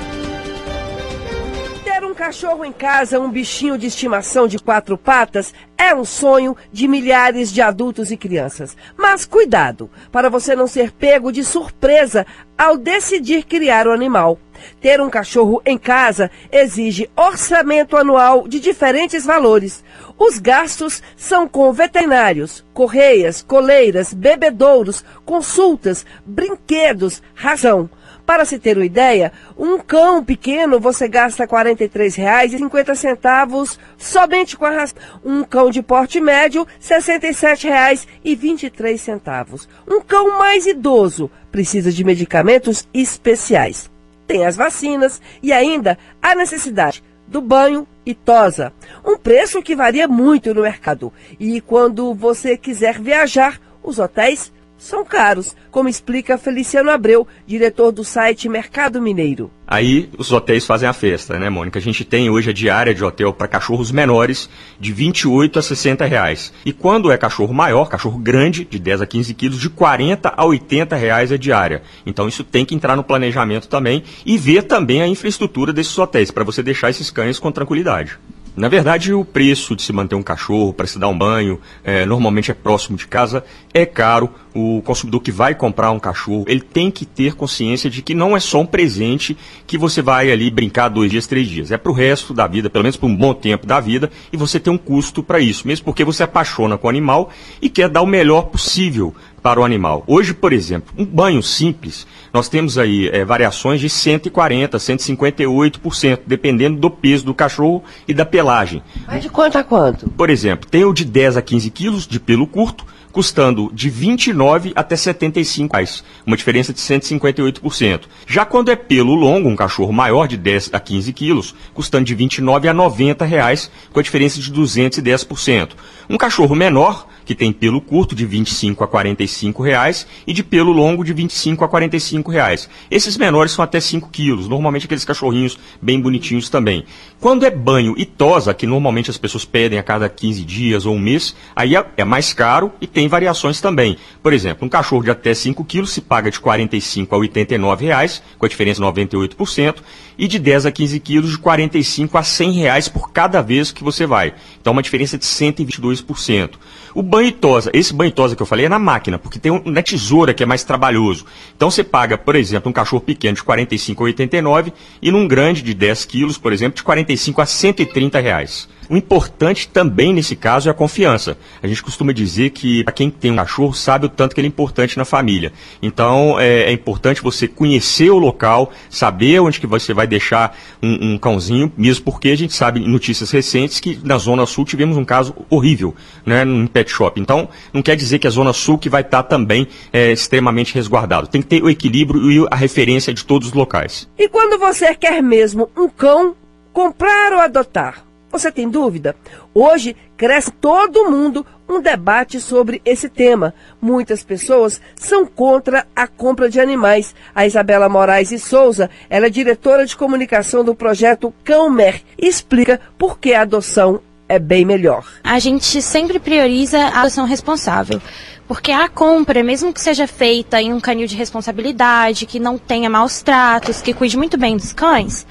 Ter 1.84 2.02
um 2.02 2.14
cachorro 2.14 2.64
em 2.64 2.72
casa, 2.72 3.20
um 3.20 3.30
bichinho 3.30 3.76
de 3.76 3.88
estimação 3.88 4.46
de 4.46 4.58
quatro 4.58 4.96
patas, 4.96 5.52
é 5.76 5.94
um 5.94 6.04
sonho 6.04 6.56
de 6.72 6.88
milhares 6.88 7.52
de 7.52 7.60
adultos 7.60 8.10
e 8.10 8.16
crianças. 8.16 8.74
Mas 8.96 9.26
cuidado, 9.26 9.90
para 10.10 10.30
você 10.30 10.56
não 10.56 10.66
ser 10.66 10.92
pego 10.92 11.30
de 11.30 11.44
surpresa 11.44 12.26
ao 12.56 12.78
decidir 12.78 13.44
criar 13.44 13.86
o 13.86 13.92
animal. 13.92 14.38
Ter 14.80 15.00
um 15.00 15.10
cachorro 15.10 15.60
em 15.66 15.76
casa 15.76 16.30
exige 16.50 17.10
orçamento 17.16 17.96
anual 17.96 18.48
de 18.48 18.60
diferentes 18.60 19.24
valores. 19.24 19.84
Os 20.18 20.38
gastos 20.38 21.02
são 21.16 21.48
com 21.48 21.72
veterinários, 21.72 22.64
correias, 22.72 23.42
coleiras, 23.42 24.14
bebedouros, 24.14 25.04
consultas, 25.24 26.06
brinquedos, 26.24 27.20
ração. 27.34 27.90
Para 28.24 28.44
se 28.46 28.58
ter 28.58 28.78
uma 28.78 28.86
ideia, 28.86 29.32
um 29.58 29.78
cão 29.78 30.24
pequeno 30.24 30.80
você 30.80 31.06
gasta 31.06 31.44
R$ 31.44 31.50
43,50 31.50 33.78
somente 33.98 34.56
com 34.56 34.64
a 34.64 34.70
ração. 34.70 34.96
Um 35.22 35.44
cão 35.44 35.68
de 35.68 35.82
porte 35.82 36.18
médio, 36.20 36.64
R$ 36.64 36.70
67,23. 36.80 39.68
Um 39.86 40.00
cão 40.00 40.38
mais 40.38 40.64
idoso 40.64 41.30
precisa 41.52 41.92
de 41.92 42.02
medicamentos 42.02 42.88
especiais. 42.94 43.90
Tem 44.26 44.46
as 44.46 44.56
vacinas 44.56 45.20
e 45.42 45.52
ainda 45.52 45.98
a 46.22 46.34
necessidade 46.34 47.04
do 47.34 47.40
banho 47.40 47.84
e 48.06 48.14
tosa. 48.14 48.72
Um 49.04 49.18
preço 49.18 49.60
que 49.60 49.74
varia 49.74 50.06
muito 50.06 50.54
no 50.54 50.62
mercado. 50.62 51.12
E 51.40 51.60
quando 51.60 52.14
você 52.14 52.56
quiser 52.56 53.00
viajar, 53.00 53.60
os 53.82 53.98
hotéis 53.98 54.52
são 54.84 55.02
caros, 55.02 55.56
como 55.70 55.88
explica 55.88 56.36
Feliciano 56.36 56.90
Abreu, 56.90 57.26
diretor 57.46 57.90
do 57.90 58.04
site 58.04 58.50
Mercado 58.50 59.00
Mineiro. 59.00 59.50
Aí 59.66 60.10
os 60.18 60.30
hotéis 60.30 60.66
fazem 60.66 60.86
a 60.86 60.92
festa, 60.92 61.38
né, 61.38 61.48
Mônica? 61.48 61.78
A 61.78 61.82
gente 61.82 62.04
tem 62.04 62.28
hoje 62.28 62.50
a 62.50 62.52
diária 62.52 62.94
de 62.94 63.02
hotel 63.02 63.32
para 63.32 63.48
cachorros 63.48 63.90
menores 63.90 64.48
de 64.78 64.92
28 64.92 65.58
a 65.58 65.62
60 65.62 66.04
reais. 66.04 66.52
E 66.66 66.72
quando 66.72 67.10
é 67.10 67.16
cachorro 67.16 67.54
maior, 67.54 67.88
cachorro 67.88 68.18
grande, 68.18 68.66
de 68.66 68.78
10 68.78 69.00
a 69.00 69.06
15 69.06 69.32
quilos, 69.32 69.58
de 69.58 69.70
40 69.70 70.34
a 70.36 70.44
80 70.44 70.94
reais 70.96 71.32
a 71.32 71.38
diária. 71.38 71.82
Então 72.04 72.28
isso 72.28 72.44
tem 72.44 72.66
que 72.66 72.74
entrar 72.74 72.94
no 72.94 73.02
planejamento 73.02 73.68
também 73.68 74.04
e 74.26 74.36
ver 74.36 74.64
também 74.64 75.00
a 75.00 75.08
infraestrutura 75.08 75.72
desses 75.72 75.96
hotéis, 75.96 76.30
para 76.30 76.44
você 76.44 76.62
deixar 76.62 76.90
esses 76.90 77.10
cães 77.10 77.38
com 77.38 77.50
tranquilidade. 77.50 78.18
Na 78.56 78.68
verdade, 78.68 79.12
o 79.12 79.24
preço 79.24 79.74
de 79.74 79.82
se 79.82 79.92
manter 79.92 80.14
um 80.14 80.22
cachorro 80.22 80.72
para 80.72 80.86
se 80.86 80.96
dar 80.96 81.08
um 81.08 81.18
banho, 81.18 81.60
é, 81.82 82.06
normalmente 82.06 82.52
é 82.52 82.54
próximo 82.54 82.96
de 82.96 83.04
casa, 83.04 83.44
é 83.72 83.84
caro. 83.84 84.30
O 84.54 84.80
consumidor 84.82 85.20
que 85.22 85.32
vai 85.32 85.56
comprar 85.56 85.90
um 85.90 85.98
cachorro, 85.98 86.44
ele 86.46 86.60
tem 86.60 86.88
que 86.88 87.04
ter 87.04 87.34
consciência 87.34 87.90
de 87.90 88.00
que 88.00 88.14
não 88.14 88.36
é 88.36 88.38
só 88.38 88.60
um 88.60 88.66
presente 88.66 89.36
que 89.66 89.76
você 89.76 90.00
vai 90.00 90.30
ali 90.30 90.52
brincar 90.52 90.88
dois 90.88 91.10
dias, 91.10 91.26
três 91.26 91.48
dias. 91.48 91.72
É 91.72 91.76
para 91.76 91.90
o 91.90 91.94
resto 91.94 92.32
da 92.32 92.46
vida, 92.46 92.70
pelo 92.70 92.84
menos 92.84 92.96
por 92.96 93.08
um 93.08 93.16
bom 93.16 93.34
tempo 93.34 93.66
da 93.66 93.80
vida, 93.80 94.08
e 94.32 94.36
você 94.36 94.60
tem 94.60 94.72
um 94.72 94.78
custo 94.78 95.20
para 95.20 95.40
isso, 95.40 95.66
mesmo 95.66 95.84
porque 95.84 96.04
você 96.04 96.22
apaixona 96.22 96.78
com 96.78 96.86
o 96.86 96.90
animal 96.90 97.30
e 97.60 97.68
quer 97.68 97.88
dar 97.88 98.02
o 98.02 98.06
melhor 98.06 98.42
possível 98.42 99.12
para 99.42 99.60
o 99.60 99.64
animal. 99.64 100.04
Hoje, 100.06 100.32
por 100.32 100.52
exemplo, 100.52 100.94
um 100.96 101.04
banho 101.04 101.42
simples, 101.42 102.06
nós 102.34 102.48
temos 102.48 102.76
aí 102.76 103.08
é, 103.10 103.24
variações 103.24 103.80
de 103.80 103.88
140%, 103.88 104.70
158%, 104.70 106.20
dependendo 106.26 106.80
do 106.80 106.90
peso 106.90 107.24
do 107.24 107.32
cachorro 107.32 107.84
e 108.08 108.12
da 108.12 108.26
pelagem. 108.26 108.82
Mas 109.06 109.22
de 109.22 109.30
quanto 109.30 109.56
a 109.56 109.62
quanto? 109.62 110.10
Por 110.10 110.28
exemplo, 110.28 110.68
tem 110.68 110.84
o 110.84 110.92
de 110.92 111.04
10 111.04 111.36
a 111.36 111.42
15 111.42 111.70
quilos 111.70 112.08
de 112.08 112.18
pelo 112.18 112.44
curto, 112.44 112.84
custando 113.12 113.70
de 113.72 113.88
29 113.88 114.72
até 114.74 114.96
75 114.96 115.72
reais, 115.72 116.02
uma 116.26 116.36
diferença 116.36 116.72
de 116.72 116.80
158%. 116.80 118.00
Já 118.26 118.44
quando 118.44 118.72
é 118.72 118.74
pelo 118.74 119.14
longo, 119.14 119.48
um 119.48 119.54
cachorro 119.54 119.92
maior 119.92 120.26
de 120.26 120.36
10 120.36 120.70
a 120.72 120.80
15 120.80 121.12
quilos, 121.12 121.54
custando 121.72 122.04
de 122.04 122.16
29 122.16 122.66
a 122.66 122.74
90 122.74 123.24
reais, 123.24 123.70
com 123.92 124.00
a 124.00 124.02
diferença 124.02 124.40
de 124.40 124.52
210%. 124.52 125.70
Um 126.10 126.16
cachorro 126.16 126.56
menor, 126.56 127.06
que 127.24 127.34
tem 127.34 127.52
pelo 127.52 127.80
curto 127.80 128.14
de 128.14 128.26
25 128.26 128.84
a 128.84 128.88
45 128.88 129.62
reais 129.62 130.06
e 130.26 130.32
de 130.32 130.42
pelo 130.42 130.72
longo 130.72 131.04
de 131.04 131.12
25 131.12 131.64
a 131.64 131.68
45 131.68 132.30
reais. 132.30 132.68
Esses 132.90 133.16
menores 133.16 133.52
são 133.52 133.64
até 133.64 133.80
5 133.80 134.08
quilos, 134.10 134.48
normalmente 134.48 134.86
aqueles 134.86 135.04
cachorrinhos 135.04 135.58
bem 135.80 136.00
bonitinhos 136.00 136.48
também. 136.48 136.84
Quando 137.20 137.46
é 137.46 137.50
banho 137.50 137.94
e 137.96 138.04
tosa, 138.04 138.52
que 138.52 138.66
normalmente 138.66 139.10
as 139.10 139.16
pessoas 139.16 139.44
pedem 139.44 139.78
a 139.78 139.82
cada 139.82 140.08
15 140.08 140.44
dias 140.44 140.86
ou 140.86 140.94
um 140.94 140.98
mês, 140.98 141.34
aí 141.56 141.74
é, 141.74 141.84
é 141.96 142.04
mais 142.04 142.32
caro 142.32 142.72
e 142.80 142.86
tem 142.86 143.08
variações 143.08 143.60
também. 143.60 143.96
Por 144.22 144.32
exemplo, 144.32 144.66
um 144.66 144.68
cachorro 144.68 145.02
de 145.02 145.10
até 145.10 145.32
5 145.32 145.64
quilos 145.64 145.90
se 145.90 146.00
paga 146.00 146.30
de 146.30 146.38
45 146.38 147.14
a 147.14 147.18
89 147.18 147.86
reais, 147.86 148.22
com 148.38 148.46
a 148.46 148.48
diferença 148.48 148.80
de 148.80 148.86
98%, 148.86 149.76
e 150.18 150.28
de 150.28 150.38
10 150.38 150.66
a 150.66 150.72
15 150.72 151.00
quilos 151.00 151.30
de 151.30 151.38
45 151.38 152.18
a 152.18 152.22
100 152.22 152.52
reais 152.52 152.88
por 152.88 153.10
cada 153.12 153.40
vez 153.42 153.72
que 153.72 153.82
você 153.82 154.06
vai. 154.06 154.34
Então, 154.60 154.72
uma 154.72 154.82
diferença 154.82 155.18
de 155.18 155.24
122%. 155.24 156.50
O 156.94 157.02
banho 157.02 157.28
e 157.28 157.32
tosa, 157.32 157.70
esse 157.74 157.92
banho 157.92 158.10
e 158.10 158.12
tosa 158.12 158.36
que 158.36 158.42
eu 158.42 158.46
falei 158.46 158.66
é 158.66 158.68
na 158.68 158.78
máquina, 158.78 159.18
porque 159.18 159.40
tem 159.40 159.60
na 159.64 159.82
tesoura 159.82 160.32
que 160.32 160.44
é 160.44 160.46
mais 160.46 160.62
trabalhoso. 160.62 161.26
Então 161.56 161.68
você 161.68 161.82
paga, 161.82 162.16
por 162.16 162.36
exemplo, 162.36 162.70
um 162.70 162.72
cachorro 162.72 163.02
pequeno 163.02 163.34
de 163.34 163.42
45 163.42 164.04
a 164.04 164.06
89 164.06 164.72
e 165.02 165.10
num 165.10 165.26
grande 165.26 165.60
de 165.60 165.74
10 165.74 166.04
quilos, 166.04 166.38
por 166.38 166.52
exemplo, 166.52 166.76
de 166.76 166.84
45 166.84 167.40
a 167.40 167.46
130 167.46 168.20
reais. 168.20 168.68
O 168.88 168.96
importante 168.96 169.68
também 169.68 170.12
nesse 170.12 170.36
caso 170.36 170.68
é 170.68 170.70
a 170.70 170.74
confiança. 170.74 171.36
A 171.62 171.66
gente 171.66 171.82
costuma 171.82 172.12
dizer 172.12 172.50
que 172.50 172.84
quem 172.94 173.10
tem 173.10 173.32
um 173.32 173.36
cachorro 173.36 173.72
sabe 173.72 174.06
o 174.06 174.08
tanto 174.08 174.34
que 174.34 174.40
ele 174.40 174.48
é 174.48 174.48
importante 174.48 174.96
na 174.96 175.04
família. 175.04 175.52
Então 175.82 176.38
é, 176.38 176.64
é, 176.64 176.72
importante 176.72 177.22
você 177.22 177.48
conhecer 177.48 178.10
o 178.10 178.18
local, 178.18 178.72
saber 178.90 179.40
onde 179.40 179.60
que 179.60 179.66
você 179.66 179.94
vai 179.94 180.06
deixar 180.06 180.56
um, 180.82 181.14
um, 181.14 181.18
cãozinho, 181.18 181.72
mesmo 181.76 182.04
porque 182.04 182.28
a 182.28 182.36
gente 182.36 182.54
sabe 182.54 182.80
em 182.80 182.88
notícias 182.88 183.30
recentes 183.30 183.80
que 183.80 183.98
na 184.04 184.18
Zona 184.18 184.46
Sul 184.46 184.64
tivemos 184.64 184.96
um 184.96 185.04
caso 185.04 185.34
horrível, 185.48 185.94
né, 186.24 186.44
num 186.44 186.66
pet 186.66 186.90
shop. 186.90 187.20
Então 187.20 187.48
não 187.72 187.82
quer 187.82 187.96
dizer 187.96 188.18
que 188.18 188.26
a 188.26 188.30
Zona 188.30 188.52
Sul 188.52 188.78
que 188.78 188.88
vai 188.88 189.02
estar 189.02 189.22
tá 189.22 189.28
também 189.28 189.66
é, 189.92 190.12
extremamente 190.12 190.74
resguardado. 190.74 191.26
Tem 191.26 191.42
que 191.42 191.48
ter 191.48 191.62
o 191.62 191.70
equilíbrio 191.70 192.30
e 192.30 192.46
a 192.50 192.56
referência 192.56 193.12
de 193.12 193.24
todos 193.24 193.48
os 193.48 193.54
locais. 193.54 194.08
E 194.18 194.28
quando 194.28 194.58
você 194.58 194.94
quer 194.94 195.22
mesmo 195.22 195.70
um 195.76 195.88
cão, 195.88 196.34
comprar 196.72 197.32
ou 197.32 197.40
adotar? 197.40 198.04
Você 198.34 198.50
tem 198.50 198.68
dúvida? 198.68 199.14
Hoje 199.54 199.94
cresce 200.16 200.50
todo 200.50 201.08
mundo 201.08 201.46
um 201.68 201.80
debate 201.80 202.40
sobre 202.40 202.82
esse 202.84 203.08
tema. 203.08 203.54
Muitas 203.80 204.24
pessoas 204.24 204.80
são 204.96 205.24
contra 205.24 205.86
a 205.94 206.08
compra 206.08 206.50
de 206.50 206.58
animais. 206.58 207.14
A 207.32 207.46
Isabela 207.46 207.88
Moraes 207.88 208.32
e 208.32 208.38
Souza, 208.40 208.90
ela 209.08 209.26
é 209.26 209.30
diretora 209.30 209.86
de 209.86 209.96
comunicação 209.96 210.64
do 210.64 210.74
projeto 210.74 211.32
Cãomer, 211.44 212.02
e 212.18 212.26
explica 212.26 212.80
por 212.98 213.20
que 213.20 213.32
a 213.32 213.42
adoção 213.42 214.00
é 214.28 214.40
bem 214.40 214.64
melhor. 214.64 215.06
A 215.22 215.38
gente 215.38 215.80
sempre 215.80 216.18
prioriza 216.18 216.80
a 216.86 217.02
adoção 217.02 217.26
responsável. 217.26 218.02
Porque 218.48 218.72
a 218.72 218.88
compra, 218.88 219.44
mesmo 219.44 219.72
que 219.72 219.80
seja 219.80 220.08
feita 220.08 220.60
em 220.60 220.72
um 220.72 220.80
canil 220.80 221.06
de 221.06 221.16
responsabilidade, 221.16 222.26
que 222.26 222.40
não 222.40 222.58
tenha 222.58 222.90
maus 222.90 223.22
tratos, 223.22 223.80
que 223.80 223.94
cuide 223.94 224.18
muito 224.18 224.36
bem 224.36 224.56
dos 224.56 224.72
cães, 224.72 225.24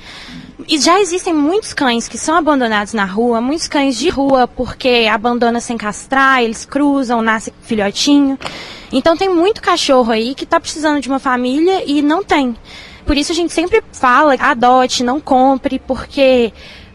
e 0.67 0.77
já 0.77 0.99
existem 0.99 1.33
muitos 1.33 1.73
cães 1.73 2.07
que 2.07 2.17
são 2.17 2.35
abandonados 2.35 2.93
na 2.93 3.05
rua, 3.05 3.41
muitos 3.41 3.67
cães 3.67 3.97
de 3.97 4.09
rua, 4.09 4.47
porque 4.47 5.07
abandona 5.11 5.59
sem 5.59 5.77
castrar, 5.77 6.43
eles 6.43 6.65
cruzam, 6.65 7.21
nasce 7.21 7.53
filhotinho. 7.61 8.37
Então 8.91 9.17
tem 9.17 9.29
muito 9.29 9.61
cachorro 9.61 10.11
aí 10.11 10.35
que 10.35 10.43
está 10.43 10.59
precisando 10.59 11.01
de 11.01 11.09
uma 11.09 11.19
família 11.19 11.83
e 11.85 12.01
não 12.01 12.23
tem. 12.23 12.55
Por 13.05 13.17
isso 13.17 13.31
a 13.31 13.35
gente 13.35 13.51
sempre 13.51 13.83
fala, 13.91 14.35
adote, 14.35 15.03
não 15.03 15.19
compre, 15.19 15.79
porque 15.79 16.53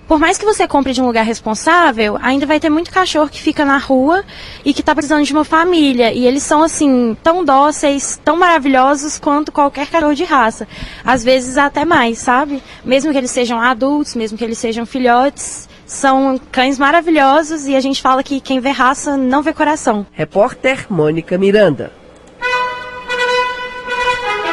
por 0.09 0.19
mais 0.19 0.39
que 0.39 0.45
você 0.47 0.67
compre 0.67 0.95
de 0.95 1.03
um 1.03 1.07
lugar 1.07 1.25
responsável, 1.25 2.19
ainda 2.23 2.47
vai 2.47 2.59
ter 2.59 2.71
muito 2.71 2.91
cachorro 2.91 3.29
que 3.29 3.41
fica 3.41 3.63
na 3.63 3.77
rua 3.77 4.25
e 4.65 4.73
que 4.73 4.81
está 4.81 4.95
precisando 4.95 5.23
de 5.23 5.33
uma 5.35 5.45
família. 5.45 6.13
E 6.15 6.27
eles 6.27 6.43
são, 6.43 6.63
assim, 6.63 7.15
tão 7.23 7.45
dóceis, 7.45 8.19
tão 8.25 8.37
maravilhosos 8.37 9.19
quanto 9.19 9.53
qualquer 9.53 9.87
cachorro 9.87 10.15
de 10.15 10.25
raça. 10.25 10.67
Às 11.05 11.23
vezes 11.23 11.59
até 11.59 11.85
mais, 11.85 12.19
sabe? 12.19 12.63
Mesmo 12.83 13.13
que 13.13 13.19
eles 13.19 13.31
sejam 13.31 13.61
adultos, 13.61 14.15
mesmo 14.15 14.39
que 14.39 14.45
eles 14.45 14.57
sejam 14.57 14.87
filhotes. 14.87 15.69
São 15.85 16.41
cães 16.51 16.79
maravilhosos 16.79 17.67
e 17.67 17.77
a 17.77 17.81
gente 17.81 18.01
fala 18.01 18.23
que 18.23 18.41
quem 18.41 18.61
vê 18.61 18.71
raça 18.71 19.17
não 19.17 19.43
vê 19.43 19.53
coração. 19.53 20.07
Repórter 20.13 20.87
Mônica 20.89 21.37
Miranda. 21.37 21.93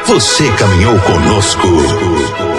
Você 0.05 0.51
caminhou 0.51 0.99
conosco 0.99 1.67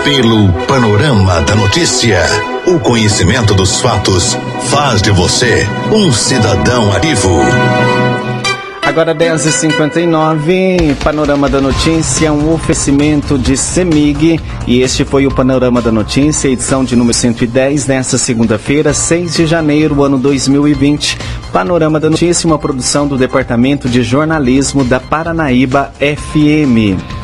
pelo 0.06 0.52
panorama 0.68 1.40
da 1.42 1.56
notícia. 1.56 2.20
O 2.64 2.78
conhecimento 2.78 3.56
dos 3.56 3.80
fatos 3.80 4.38
faz 4.70 5.02
de 5.02 5.10
você 5.10 5.66
um 5.90 6.12
cidadão 6.12 6.92
ativo. 6.92 7.40
Agora 8.82 9.12
10h59, 9.12 10.94
Panorama 11.02 11.48
da 11.48 11.60
Notícia, 11.60 12.32
um 12.32 12.54
oferecimento 12.54 13.36
de 13.36 13.56
Semig. 13.56 14.40
E 14.64 14.80
este 14.80 15.04
foi 15.04 15.26
o 15.26 15.34
Panorama 15.34 15.82
da 15.82 15.90
Notícia, 15.90 16.46
edição 16.46 16.84
de 16.84 16.94
número 16.94 17.12
110, 17.12 17.88
nesta 17.88 18.16
segunda-feira, 18.16 18.94
6 18.94 19.34
de 19.34 19.44
janeiro, 19.44 20.04
ano 20.04 20.18
2020. 20.18 21.18
Panorama 21.52 21.98
da 21.98 22.08
Notícia, 22.08 22.46
uma 22.46 22.60
produção 22.60 23.08
do 23.08 23.18
Departamento 23.18 23.88
de 23.88 24.04
Jornalismo 24.04 24.84
da 24.84 25.00
Paranaíba 25.00 25.92
FM. 25.98 27.15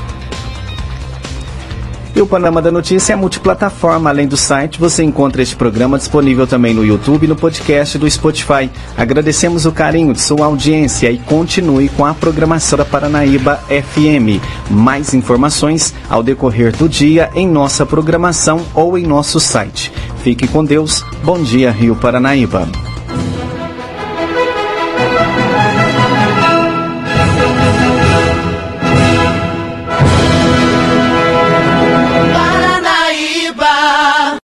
O 2.22 2.26
Panorama 2.26 2.62
da 2.62 2.70
Notícia 2.70 3.14
é 3.14 3.16
multiplataforma. 3.16 4.08
Além 4.08 4.28
do 4.28 4.36
site, 4.36 4.78
você 4.78 5.02
encontra 5.02 5.42
este 5.42 5.56
programa 5.56 5.98
disponível 5.98 6.46
também 6.46 6.72
no 6.72 6.84
YouTube 6.84 7.24
e 7.24 7.26
no 7.26 7.34
podcast 7.34 7.98
do 7.98 8.08
Spotify. 8.08 8.70
Agradecemos 8.96 9.66
o 9.66 9.72
carinho 9.72 10.12
de 10.12 10.20
sua 10.20 10.46
audiência 10.46 11.10
e 11.10 11.18
continue 11.18 11.88
com 11.88 12.06
a 12.06 12.14
programação 12.14 12.78
da 12.78 12.84
Paranaíba 12.84 13.56
FM. 13.66 14.40
Mais 14.70 15.12
informações 15.14 15.92
ao 16.08 16.22
decorrer 16.22 16.76
do 16.76 16.88
dia 16.88 17.28
em 17.34 17.48
nossa 17.48 17.84
programação 17.84 18.60
ou 18.72 18.96
em 18.96 19.04
nosso 19.04 19.40
site. 19.40 19.92
Fique 20.22 20.46
com 20.46 20.64
Deus. 20.64 21.04
Bom 21.24 21.42
dia, 21.42 21.72
Rio 21.72 21.96
Paranaíba. 21.96 22.91